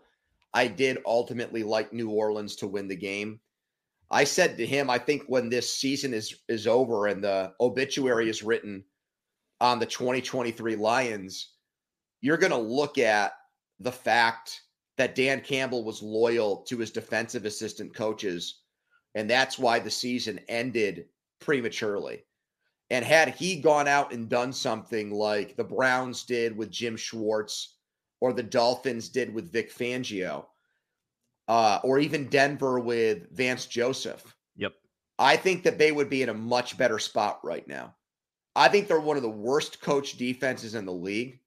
[0.56, 3.40] I did ultimately like New Orleans to win the game.
[4.10, 8.30] I said to him, I think when this season is is over and the obituary
[8.30, 8.84] is written
[9.62, 11.54] on the 2023 Lions,
[12.22, 13.34] you're going to look at
[13.80, 14.62] the fact
[14.98, 18.62] that Dan Campbell was loyal to his defensive assistant coaches
[19.16, 21.06] and that's why the season ended
[21.40, 22.26] prematurely.
[22.90, 27.75] And had he gone out and done something like the Browns did with Jim Schwartz
[28.22, 30.46] or the Dolphins did with Vic Fangio,
[31.48, 34.36] uh, or even Denver with Vance Joseph.
[34.56, 34.74] Yep.
[35.20, 37.96] I think that they would be in a much better spot right now.
[38.56, 41.40] I think they're one of the worst coach defenses in the league.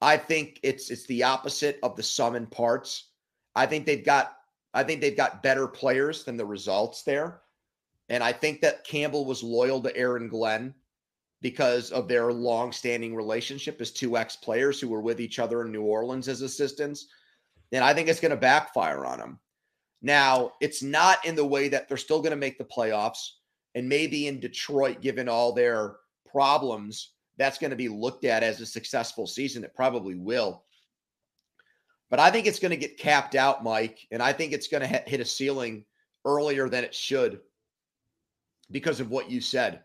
[0.00, 3.10] I think it's it's the opposite of the sum and parts.
[3.54, 4.36] I think they've got
[4.74, 7.42] I think they've got better players than the results there.
[8.08, 10.74] And I think that Campbell was loyal to Aaron Glenn
[11.42, 15.82] because of their long-standing relationship as two ex-players who were with each other in New
[15.82, 17.08] Orleans as assistants.
[17.72, 19.38] And I think it's going to backfire on them.
[20.00, 23.32] Now, it's not in the way that they're still going to make the playoffs.
[23.74, 25.96] And maybe in Detroit, given all their
[26.30, 29.64] problems, that's going to be looked at as a successful season.
[29.64, 30.64] It probably will.
[32.10, 34.82] But I think it's going to get capped out, Mike, and I think it's going
[34.82, 35.84] to hit a ceiling
[36.24, 37.40] earlier than it should
[38.70, 39.82] because of what you said.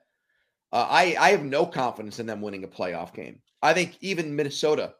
[0.71, 3.39] Uh, I I have no confidence in them winning a playoff game.
[3.61, 4.93] I think even Minnesota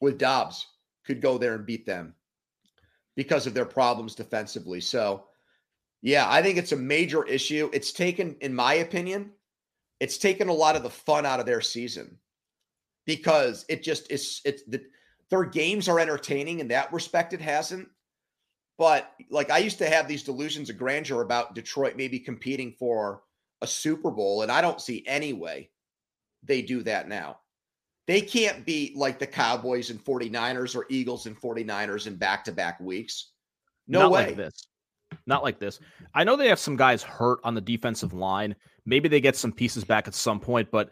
[0.00, 0.66] with Dobbs
[1.04, 2.14] could go there and beat them
[3.16, 4.80] because of their problems defensively.
[4.80, 5.24] So,
[6.02, 7.68] yeah, I think it's a major issue.
[7.72, 9.32] It's taken, in my opinion,
[9.98, 12.18] it's taken a lot of the fun out of their season
[13.06, 14.40] because it just is.
[14.44, 14.82] It's the
[15.30, 17.32] their games are entertaining in that respect.
[17.32, 17.88] It hasn't.
[18.78, 23.22] But like I used to have these delusions of grandeur about Detroit maybe competing for
[23.62, 25.70] a Super Bowl, and I don't see any way
[26.44, 27.38] they do that now.
[28.06, 32.52] They can't beat like the Cowboys and 49ers or Eagles and 49ers in back to
[32.52, 33.32] back weeks.
[33.86, 34.26] No Not way.
[34.28, 34.66] Like this.
[35.26, 35.80] Not like this.
[36.14, 38.54] I know they have some guys hurt on the defensive line.
[38.86, 40.90] Maybe they get some pieces back at some point, but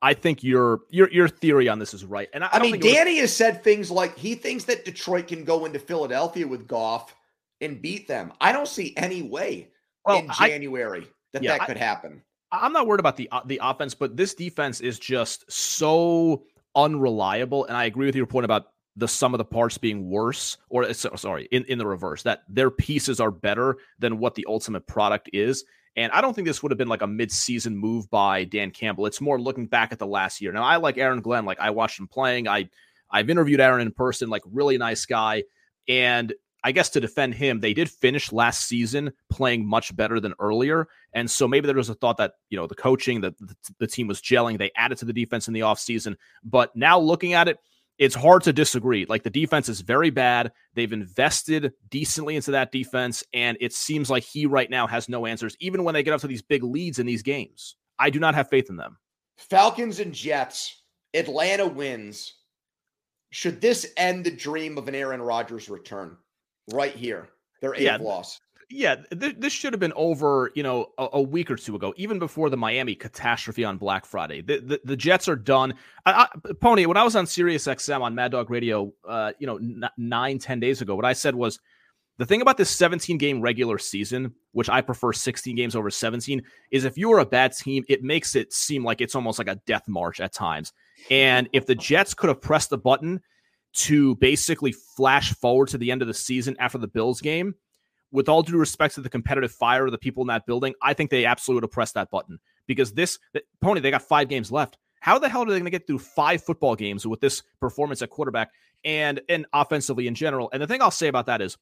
[0.00, 2.28] I think your your your theory on this is right.
[2.32, 3.22] And I, I, I mean, Danny was...
[3.22, 7.14] has said things like he thinks that Detroit can go into Philadelphia with Goff
[7.60, 8.32] and beat them.
[8.40, 9.70] I don't see any way
[10.04, 12.22] well, in January I, that yeah, that could happen.
[12.50, 17.64] I'm not worried about the uh, the offense, but this defense is just so unreliable.
[17.64, 18.66] And I agree with your point about
[18.96, 22.70] the sum of the parts being worse, or sorry, in, in the reverse, that their
[22.70, 25.64] pieces are better than what the ultimate product is.
[25.96, 29.06] And I don't think this would have been like a mid-season move by Dan Campbell.
[29.06, 30.52] It's more looking back at the last year.
[30.52, 31.44] Now, I like Aaron Glenn.
[31.44, 32.48] Like I watched him playing.
[32.48, 32.68] I
[33.10, 34.28] I've interviewed Aaron in person.
[34.28, 35.44] Like really nice guy.
[35.88, 36.32] And
[36.64, 40.88] I guess to defend him, they did finish last season playing much better than earlier.
[41.12, 43.86] And so maybe there was a thought that, you know, the coaching, the, the, the
[43.86, 44.58] team was gelling.
[44.58, 46.16] They added to the defense in the offseason.
[46.44, 47.58] But now looking at it,
[47.98, 49.06] it's hard to disagree.
[49.06, 50.52] Like the defense is very bad.
[50.74, 55.26] They've invested decently into that defense, and it seems like he right now has no
[55.26, 57.76] answers, even when they get up to these big leads in these games.
[57.98, 58.98] I do not have faith in them.
[59.36, 60.82] Falcons and Jets,
[61.14, 62.34] Atlanta wins.
[63.30, 66.16] Should this end the dream of an Aaron Rodgers return
[66.72, 67.28] right here?
[67.60, 68.40] Their eighth yeah, loss
[68.72, 71.92] yeah, th- this should have been over, you know, a, a, week or two ago,
[71.96, 74.40] even before the Miami catastrophe on Black Friday.
[74.40, 75.74] The the, the Jets are done.
[76.06, 79.46] I, I, Pony, when I was on Sirius XM on Mad Dog Radio, uh, you
[79.46, 81.60] know, n- nine ten days ago, what I said was
[82.18, 86.42] the thing about this 17 game regular season, which I prefer 16 games over 17,
[86.70, 89.48] is if you are a bad team, it makes it seem like it's almost like
[89.48, 90.72] a death march at times.
[91.10, 93.20] And if the Jets could have pressed the button
[93.74, 97.54] to basically flash forward to the end of the season after the Bills game
[98.12, 100.92] with all due respect to the competitive fire of the people in that building, I
[100.92, 103.18] think they absolutely would have pressed that button because this
[103.60, 104.76] pony, they got five games left.
[105.00, 108.02] How the hell are they going to get through five football games with this performance
[108.02, 108.50] at quarterback
[108.84, 110.48] and and offensively in general?
[110.52, 111.56] And the thing I'll say about that is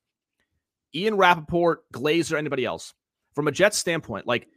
[0.94, 2.92] Ian Rapoport, Glazer, anybody else,
[3.34, 4.48] from a Jets standpoint, like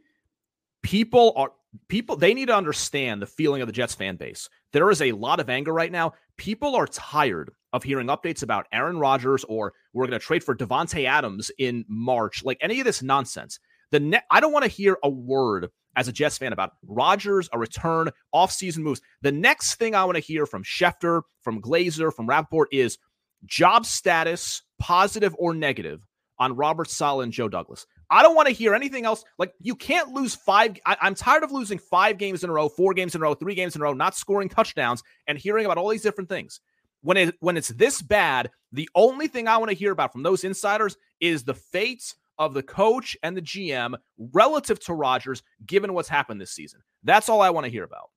[0.82, 1.52] people are
[1.88, 4.50] people they need to understand the feeling of the Jets fan base.
[4.74, 6.14] There is a lot of anger right now.
[6.36, 10.52] People are tired of hearing updates about Aaron Rodgers or we're going to trade for
[10.52, 13.60] Davante Adams in March, like any of this nonsense.
[13.92, 17.48] The ne- I don't want to hear a word as a Jets fan about Rodgers,
[17.52, 19.00] a return, offseason moves.
[19.22, 22.98] The next thing I want to hear from Schefter, from Glazer, from Rapoport is
[23.46, 26.04] job status, positive or negative,
[26.40, 27.86] on Robert Saleh and Joe Douglas.
[28.10, 29.24] I don't want to hear anything else.
[29.38, 30.76] Like you can't lose five.
[30.86, 33.34] I, am tired of losing five games in a row, four games in a row,
[33.34, 36.60] three games in a row, not scoring touchdowns, and hearing about all these different things.
[37.02, 40.22] When it when it's this bad, the only thing I want to hear about from
[40.22, 45.94] those insiders is the fates of the coach and the GM relative to Rodgers, given
[45.94, 46.80] what's happened this season.
[47.02, 48.10] That's all I want to hear about.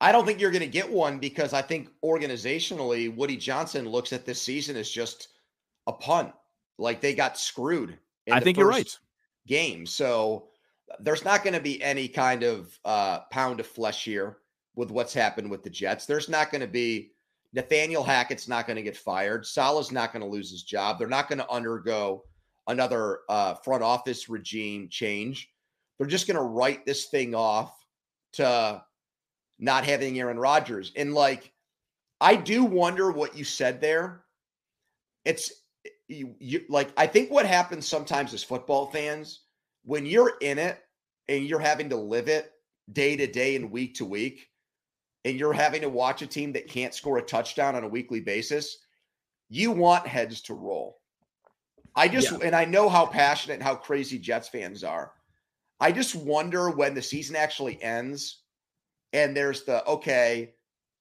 [0.00, 4.12] I don't think you're going to get one because I think organizationally, Woody Johnson looks
[4.12, 5.28] at this season as just
[5.86, 6.32] a punt.
[6.78, 7.98] Like they got screwed.
[8.30, 8.98] I think you're right.
[9.46, 9.86] Game.
[9.86, 10.48] So
[11.00, 14.38] there's not going to be any kind of uh, pound of flesh here
[14.74, 16.06] with what's happened with the Jets.
[16.06, 17.12] There's not going to be
[17.52, 19.46] Nathaniel Hackett's not going to get fired.
[19.46, 20.98] Saleh's not going to lose his job.
[20.98, 22.24] They're not going to undergo
[22.66, 25.48] another uh, front office regime change.
[25.98, 27.74] They're just going to write this thing off
[28.34, 28.82] to
[29.58, 30.92] not having Aaron Rodgers.
[30.96, 31.52] And like,
[32.20, 34.24] I do wonder what you said there.
[35.24, 35.52] It's
[36.08, 39.40] you, you like, I think what happens sometimes as football fans,
[39.84, 40.78] when you're in it
[41.28, 42.52] and you're having to live it
[42.92, 44.48] day to day and week to week,
[45.24, 48.20] and you're having to watch a team that can't score a touchdown on a weekly
[48.20, 48.78] basis,
[49.48, 50.98] you want heads to roll.
[51.96, 52.38] I just, yeah.
[52.44, 55.12] and I know how passionate and how crazy Jets fans are.
[55.80, 58.42] I just wonder when the season actually ends
[59.12, 60.54] and there's the okay,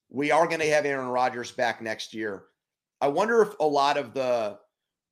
[0.09, 2.45] we are going to have Aaron Rodgers back next year.
[3.01, 4.57] I wonder if a lot of the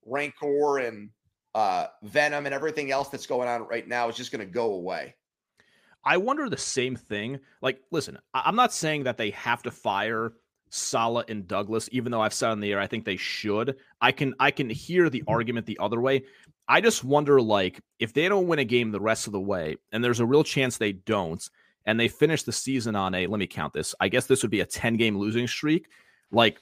[0.05, 1.09] rancor and
[1.55, 4.73] uh, venom and everything else that's going on right now is just going to go
[4.73, 5.15] away.
[6.03, 7.39] I wonder the same thing.
[7.61, 10.33] Like, listen, I'm not saying that they have to fire
[10.69, 13.77] Saleh and Douglas, even though I've said on the air I think they should.
[14.01, 16.23] I can I can hear the argument the other way.
[16.67, 19.77] I just wonder, like, if they don't win a game the rest of the way,
[19.91, 21.47] and there's a real chance they don't,
[21.85, 23.93] and they finish the season on a let me count this.
[23.99, 25.87] I guess this would be a 10 game losing streak.
[26.31, 26.59] Like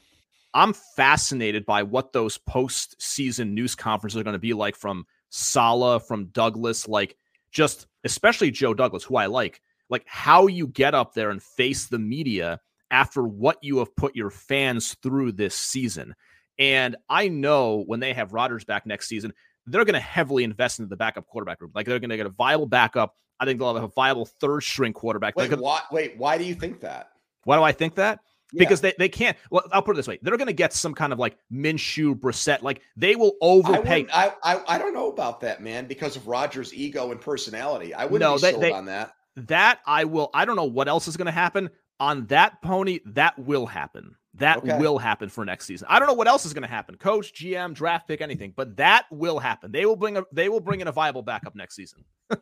[0.54, 6.06] I'm fascinated by what those post-season news conferences are going to be like from Saleh,
[6.06, 7.16] from Douglas, like
[7.52, 11.88] just especially Joe Douglas, who I like, like how you get up there and face
[11.88, 16.14] the media after what you have put your fans through this season.
[16.60, 19.34] And I know when they have Rodgers back next season,
[19.66, 21.72] they're going to heavily invest into the backup quarterback group.
[21.74, 24.62] Like they're going to get a viable backup I think they'll have a viable third
[24.62, 25.36] string quarterback.
[25.36, 27.10] Wait, why, wait, why do you think that?
[27.44, 28.20] Why do I think that?
[28.54, 28.60] Yeah.
[28.60, 29.38] Because they, they can't.
[29.50, 32.20] Well, I'll put it this way: they're going to get some kind of like Minshew,
[32.20, 32.62] Brissett.
[32.62, 34.08] Like they will overpay.
[34.14, 37.94] I, I, I don't know about that, man, because of Rodgers' ego and personality.
[37.94, 39.14] I wouldn't no, be they, sold they, on that.
[39.38, 40.30] That I will.
[40.34, 43.00] I don't know what else is going to happen on that pony.
[43.06, 44.16] That will happen.
[44.36, 44.78] That okay.
[44.78, 45.88] will happen for next season.
[45.90, 46.96] I don't know what else is going to happen.
[46.96, 49.72] Coach, GM, draft pick, anything, but that will happen.
[49.72, 50.24] They will bring a.
[50.32, 52.04] They will bring in a viable backup next season.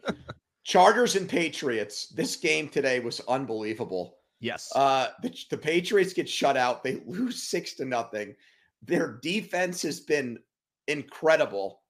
[0.64, 2.10] Chargers and Patriots.
[2.10, 4.18] This game today was unbelievable.
[4.39, 4.71] Yes.
[4.75, 6.83] Uh, the, the Patriots get shut out.
[6.83, 8.35] They lose six to nothing.
[8.81, 10.39] Their defense has been
[10.87, 11.81] incredible,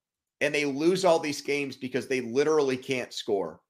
[0.42, 3.62] and they lose all these games because they literally can't score.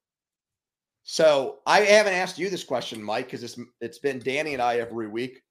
[1.02, 4.76] So I haven't asked you this question, Mike, because it's it's been Danny and I
[4.78, 5.42] every week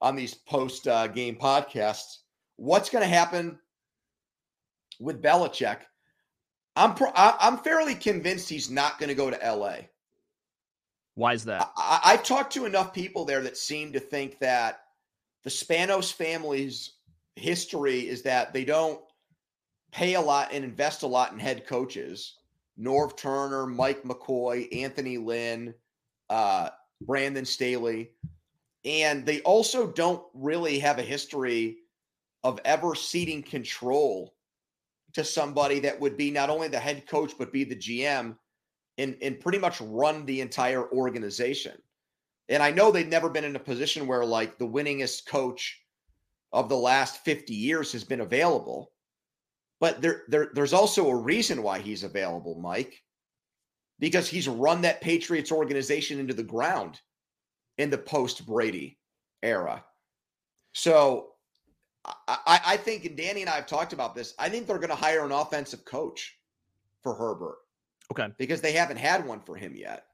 [0.00, 2.18] on these post uh, game podcasts.
[2.56, 3.58] What's going to happen
[5.00, 5.78] with Belichick?
[6.76, 9.88] I'm pro- I'm fairly convinced he's not going to go to L.A.
[11.18, 11.72] Why is that?
[11.76, 14.82] I, I've talked to enough people there that seem to think that
[15.42, 16.92] the Spanos family's
[17.34, 19.00] history is that they don't
[19.90, 22.36] pay a lot and invest a lot in head coaches.
[22.80, 25.74] Norv Turner, Mike McCoy, Anthony Lynn,
[26.30, 26.68] uh,
[27.00, 28.12] Brandon Staley.
[28.84, 31.78] And they also don't really have a history
[32.44, 34.36] of ever ceding control
[35.14, 38.36] to somebody that would be not only the head coach but be the GM
[38.98, 41.72] and and pretty much run the entire organization.
[42.48, 45.80] And I know they've never been in a position where like the winningest coach
[46.52, 48.92] of the last 50 years has been available.
[49.80, 53.02] But there, there there's also a reason why he's available, Mike.
[54.00, 57.00] Because he's run that Patriots organization into the ground
[57.78, 58.98] in the post Brady
[59.42, 59.84] era.
[60.72, 61.30] So
[62.04, 64.34] I, I think, and Danny and I have talked about this.
[64.38, 66.38] I think they're going to hire an offensive coach
[67.02, 67.58] for Herbert.
[68.12, 68.28] Okay.
[68.38, 70.04] Because they haven't had one for him yet.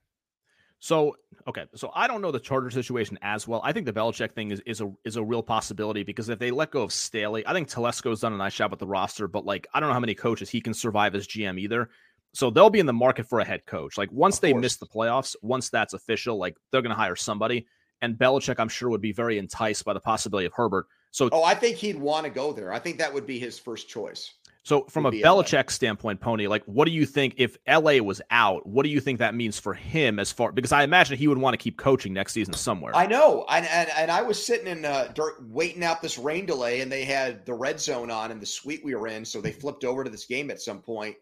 [0.81, 1.17] So
[1.49, 3.63] okay, so I don't know the Charger situation as well.
[3.65, 6.51] I think the Belichick thing is is a is a real possibility because if they
[6.51, 9.47] let go of Staley, I think Telesco's done a nice job with the roster, but
[9.47, 11.89] like I don't know how many coaches he can survive as GM either.
[12.35, 13.97] So they'll be in the market for a head coach.
[13.97, 14.61] Like once of they course.
[14.61, 17.67] miss the playoffs, once that's official, like they're going to hire somebody.
[18.03, 20.87] And Belichick, I'm sure, would be very enticed by the possibility of Herbert.
[21.13, 22.73] So, oh, I think he'd want to go there.
[22.73, 24.35] I think that would be his first choice.
[24.65, 25.71] So, from a Belichick LA.
[25.71, 28.67] standpoint, Pony, like, what do you think if LA was out?
[28.67, 31.37] What do you think that means for him as far because I imagine he would
[31.37, 32.97] want to keep coaching next season somewhere.
[32.97, 36.47] I know, and and, and I was sitting in uh, dirt, waiting out this rain
[36.47, 39.43] delay, and they had the red zone on in the suite we were in, so
[39.43, 41.15] they flipped over to this game at some point,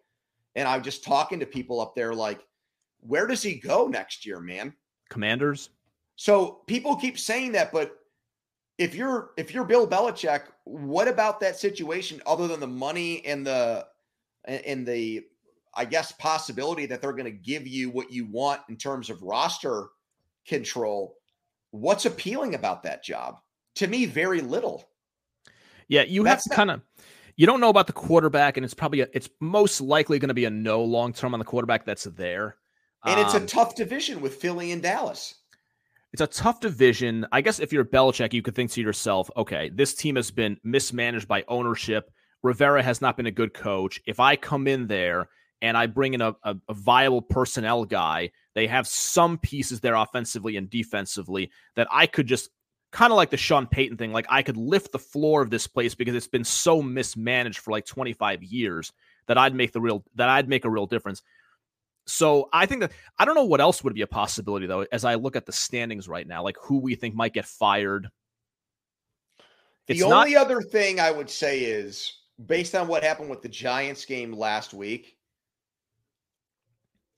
[0.55, 2.47] and I'm just talking to people up there like,
[3.01, 4.73] where does he go next year, man?
[5.11, 5.71] Commanders.
[6.15, 7.97] So people keep saying that, but
[8.79, 13.47] if you're if you're Bill Belichick, what about that situation other than the money and
[13.47, 13.87] the
[14.45, 15.25] and the
[15.75, 19.23] I guess possibility that they're going to give you what you want in terms of
[19.23, 19.89] roster
[20.47, 21.17] control?
[21.71, 23.39] What's appealing about that job?
[23.77, 24.89] To me, very little.
[25.89, 26.83] Yeah, you That's have to kind of
[27.37, 30.35] you don't know about the quarterback, and it's probably a, it's most likely going to
[30.35, 32.57] be a no long term on the quarterback that's there.
[33.05, 35.35] And um, it's a um, tough division with Philly and Dallas.
[36.13, 37.27] It's a tough division.
[37.33, 40.59] I guess if you're Belichick, you could think to yourself, okay, this team has been
[40.63, 42.11] mismanaged by ownership.
[42.43, 44.01] Rivera has not been a good coach.
[44.07, 45.29] If I come in there
[45.63, 49.95] and I bring in a, a, a viable personnel guy, they have some pieces there
[49.95, 52.51] offensively and defensively that I could just
[52.91, 54.13] kind of like the Sean Payton thing.
[54.13, 57.71] Like I could lift the floor of this place because it's been so mismanaged for
[57.71, 58.93] like 25 years
[59.29, 61.23] that I'd make the real that I'd make a real difference.
[62.07, 65.05] So I think that I don't know what else would be a possibility though, as
[65.05, 68.09] I look at the standings right now, like who we think might get fired.
[69.89, 72.13] It's the only not- other thing I would say is
[72.45, 75.17] based on what happened with the Giants game last week,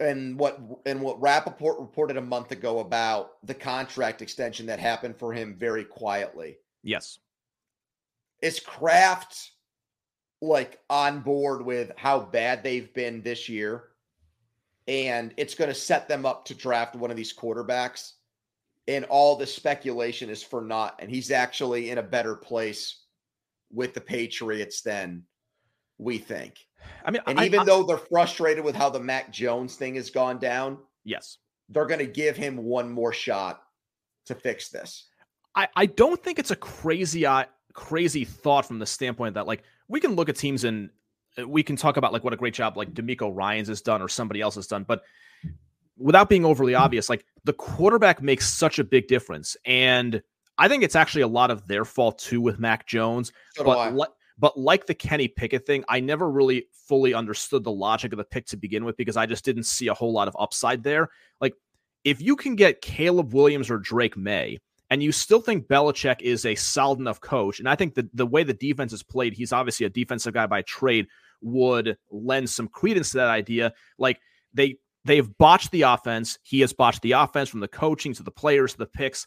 [0.00, 5.16] and what and what Rapoport reported a month ago about the contract extension that happened
[5.16, 6.56] for him very quietly.
[6.82, 7.18] Yes.
[8.42, 9.52] Is Kraft
[10.42, 13.84] like on board with how bad they've been this year?
[14.86, 18.12] And it's going to set them up to draft one of these quarterbacks.
[18.86, 20.96] And all the speculation is for naught.
[20.98, 23.04] And he's actually in a better place
[23.72, 25.22] with the Patriots than
[25.98, 26.58] we think.
[27.04, 29.94] I mean, and I, even I, though they're frustrated with how the Mac Jones thing
[29.94, 31.38] has gone down, yes,
[31.70, 33.62] they're going to give him one more shot
[34.26, 35.06] to fix this.
[35.54, 39.62] I, I don't think it's a crazy, uh, crazy thought from the standpoint that like
[39.88, 40.90] we can look at teams and uh,
[41.46, 44.08] we can talk about like what a great job like DeMeco Ryans has done or
[44.08, 45.02] somebody else has done, but
[45.96, 49.56] without being overly obvious, like the quarterback makes such a big difference.
[49.64, 50.22] And
[50.58, 53.32] I think it's actually a lot of their fault too with Mac Jones.
[53.54, 54.06] So but li-
[54.38, 58.24] but like the Kenny Pickett thing, I never really fully understood the logic of the
[58.24, 61.10] pick to begin with because I just didn't see a whole lot of upside there.
[61.40, 61.54] Like
[62.04, 64.58] if you can get Caleb Williams or Drake Maye,
[64.90, 68.26] and you still think Belichick is a solid enough coach, and I think the the
[68.26, 71.06] way the defense is played, he's obviously a defensive guy by trade
[71.44, 73.72] would lend some credence to that idea.
[73.98, 74.20] Like
[74.52, 76.38] they they've botched the offense.
[76.42, 79.26] He has botched the offense from the coaching to the players to the picks,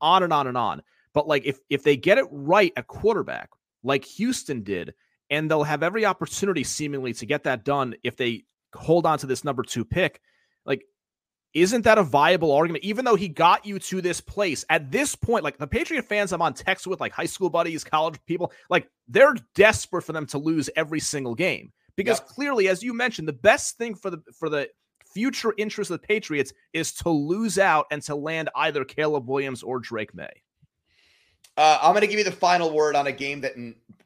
[0.00, 0.82] on and on and on.
[1.12, 3.50] But like if if they get it right at quarterback,
[3.82, 4.94] like Houston did,
[5.30, 8.44] and they'll have every opportunity seemingly to get that done if they
[8.74, 10.20] hold on to this number two pick.
[10.64, 10.84] Like
[11.62, 12.84] isn't that a viable argument?
[12.84, 16.32] Even though he got you to this place at this point, like the Patriot fans
[16.32, 20.26] I'm on text with, like high school buddies, college people, like they're desperate for them
[20.26, 22.28] to lose every single game because yep.
[22.28, 24.68] clearly, as you mentioned, the best thing for the for the
[25.12, 29.62] future interest of the Patriots is to lose out and to land either Caleb Williams
[29.62, 30.42] or Drake Maye.
[31.56, 33.54] Uh, I'm going to give you the final word on a game that,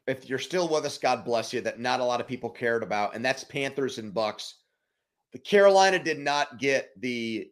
[0.07, 2.81] if you're still with us, God bless you, that not a lot of people cared
[2.81, 4.55] about, and that's Panthers and Bucks.
[5.33, 7.49] The Carolina did not get the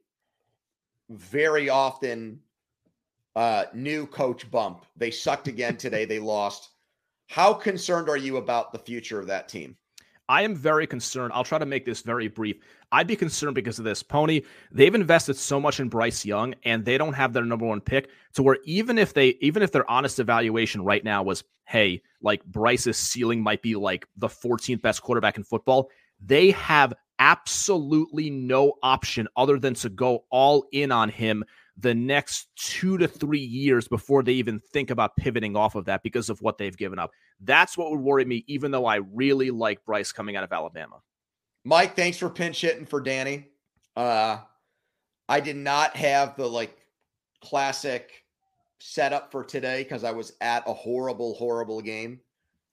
[1.10, 2.40] very often
[3.36, 4.86] uh, new coach bump.
[4.96, 6.06] They sucked again today.
[6.06, 6.70] They lost.
[7.28, 9.78] How concerned are you about the future of that team?
[10.30, 11.34] I am very concerned.
[11.34, 12.58] I'll try to make this very brief.
[12.92, 14.04] I'd be concerned because of this.
[14.04, 17.82] Pony, they've invested so much in Bryce Young and they don't have their number one
[17.82, 22.02] pick to where even if they even if their honest evaluation right now was, hey,
[22.22, 25.90] like Bryce's ceiling might be like the 14th best quarterback in football,
[26.24, 31.44] they have absolutely no option other than to go all in on him
[31.78, 36.02] the next two to three years before they even think about pivoting off of that
[36.02, 37.12] because of what they've given up.
[37.40, 40.98] That's what would worry me, even though I really like Bryce coming out of Alabama.
[41.64, 43.50] Mike, thanks for pinch hitting for Danny.
[43.96, 44.40] Uh,
[45.30, 46.76] I did not have the like
[47.44, 48.26] classic
[48.80, 52.20] setup for today because I was at a horrible, horrible game.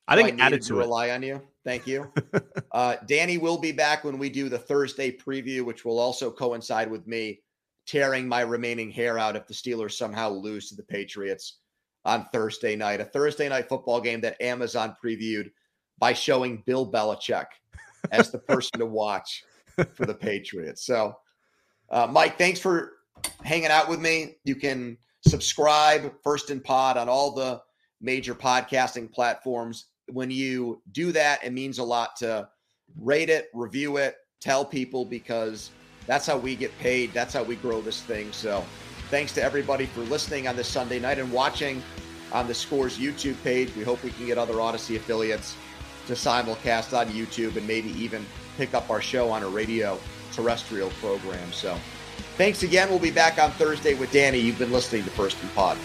[0.08, 1.42] I think I added to, to rely on you.
[1.64, 2.10] Thank you.
[2.72, 6.90] uh, Danny will be back when we do the Thursday preview, which will also coincide
[6.90, 7.40] with me
[7.86, 11.58] tearing my remaining hair out if the Steelers somehow lose to the Patriots
[12.06, 13.00] on Thursday night.
[13.00, 15.50] A Thursday night football game that Amazon previewed
[15.98, 17.46] by showing Bill Belichick
[18.10, 19.44] as the person to watch
[19.94, 20.86] for the Patriots.
[20.86, 21.16] So,
[21.90, 22.92] uh, Mike, thanks for
[23.42, 24.36] hanging out with me.
[24.44, 24.96] You can
[25.26, 27.60] subscribe First and Pod on all the
[28.00, 32.48] major podcasting platforms when you do that, it means a lot to
[33.00, 35.70] rate it, review it, tell people because
[36.06, 37.12] that's how we get paid.
[37.12, 38.32] That's how we grow this thing.
[38.32, 38.64] So
[39.10, 41.82] thanks to everybody for listening on this Sunday night and watching
[42.32, 43.74] on the Scores YouTube page.
[43.76, 45.56] We hope we can get other Audacy affiliates
[46.06, 48.24] to simulcast on YouTube and maybe even
[48.56, 49.98] pick up our show on a radio
[50.32, 51.52] terrestrial program.
[51.52, 51.76] So
[52.36, 52.88] thanks again.
[52.88, 54.38] We'll be back on Thursday with Danny.
[54.38, 55.76] You've been listening to First and Pod.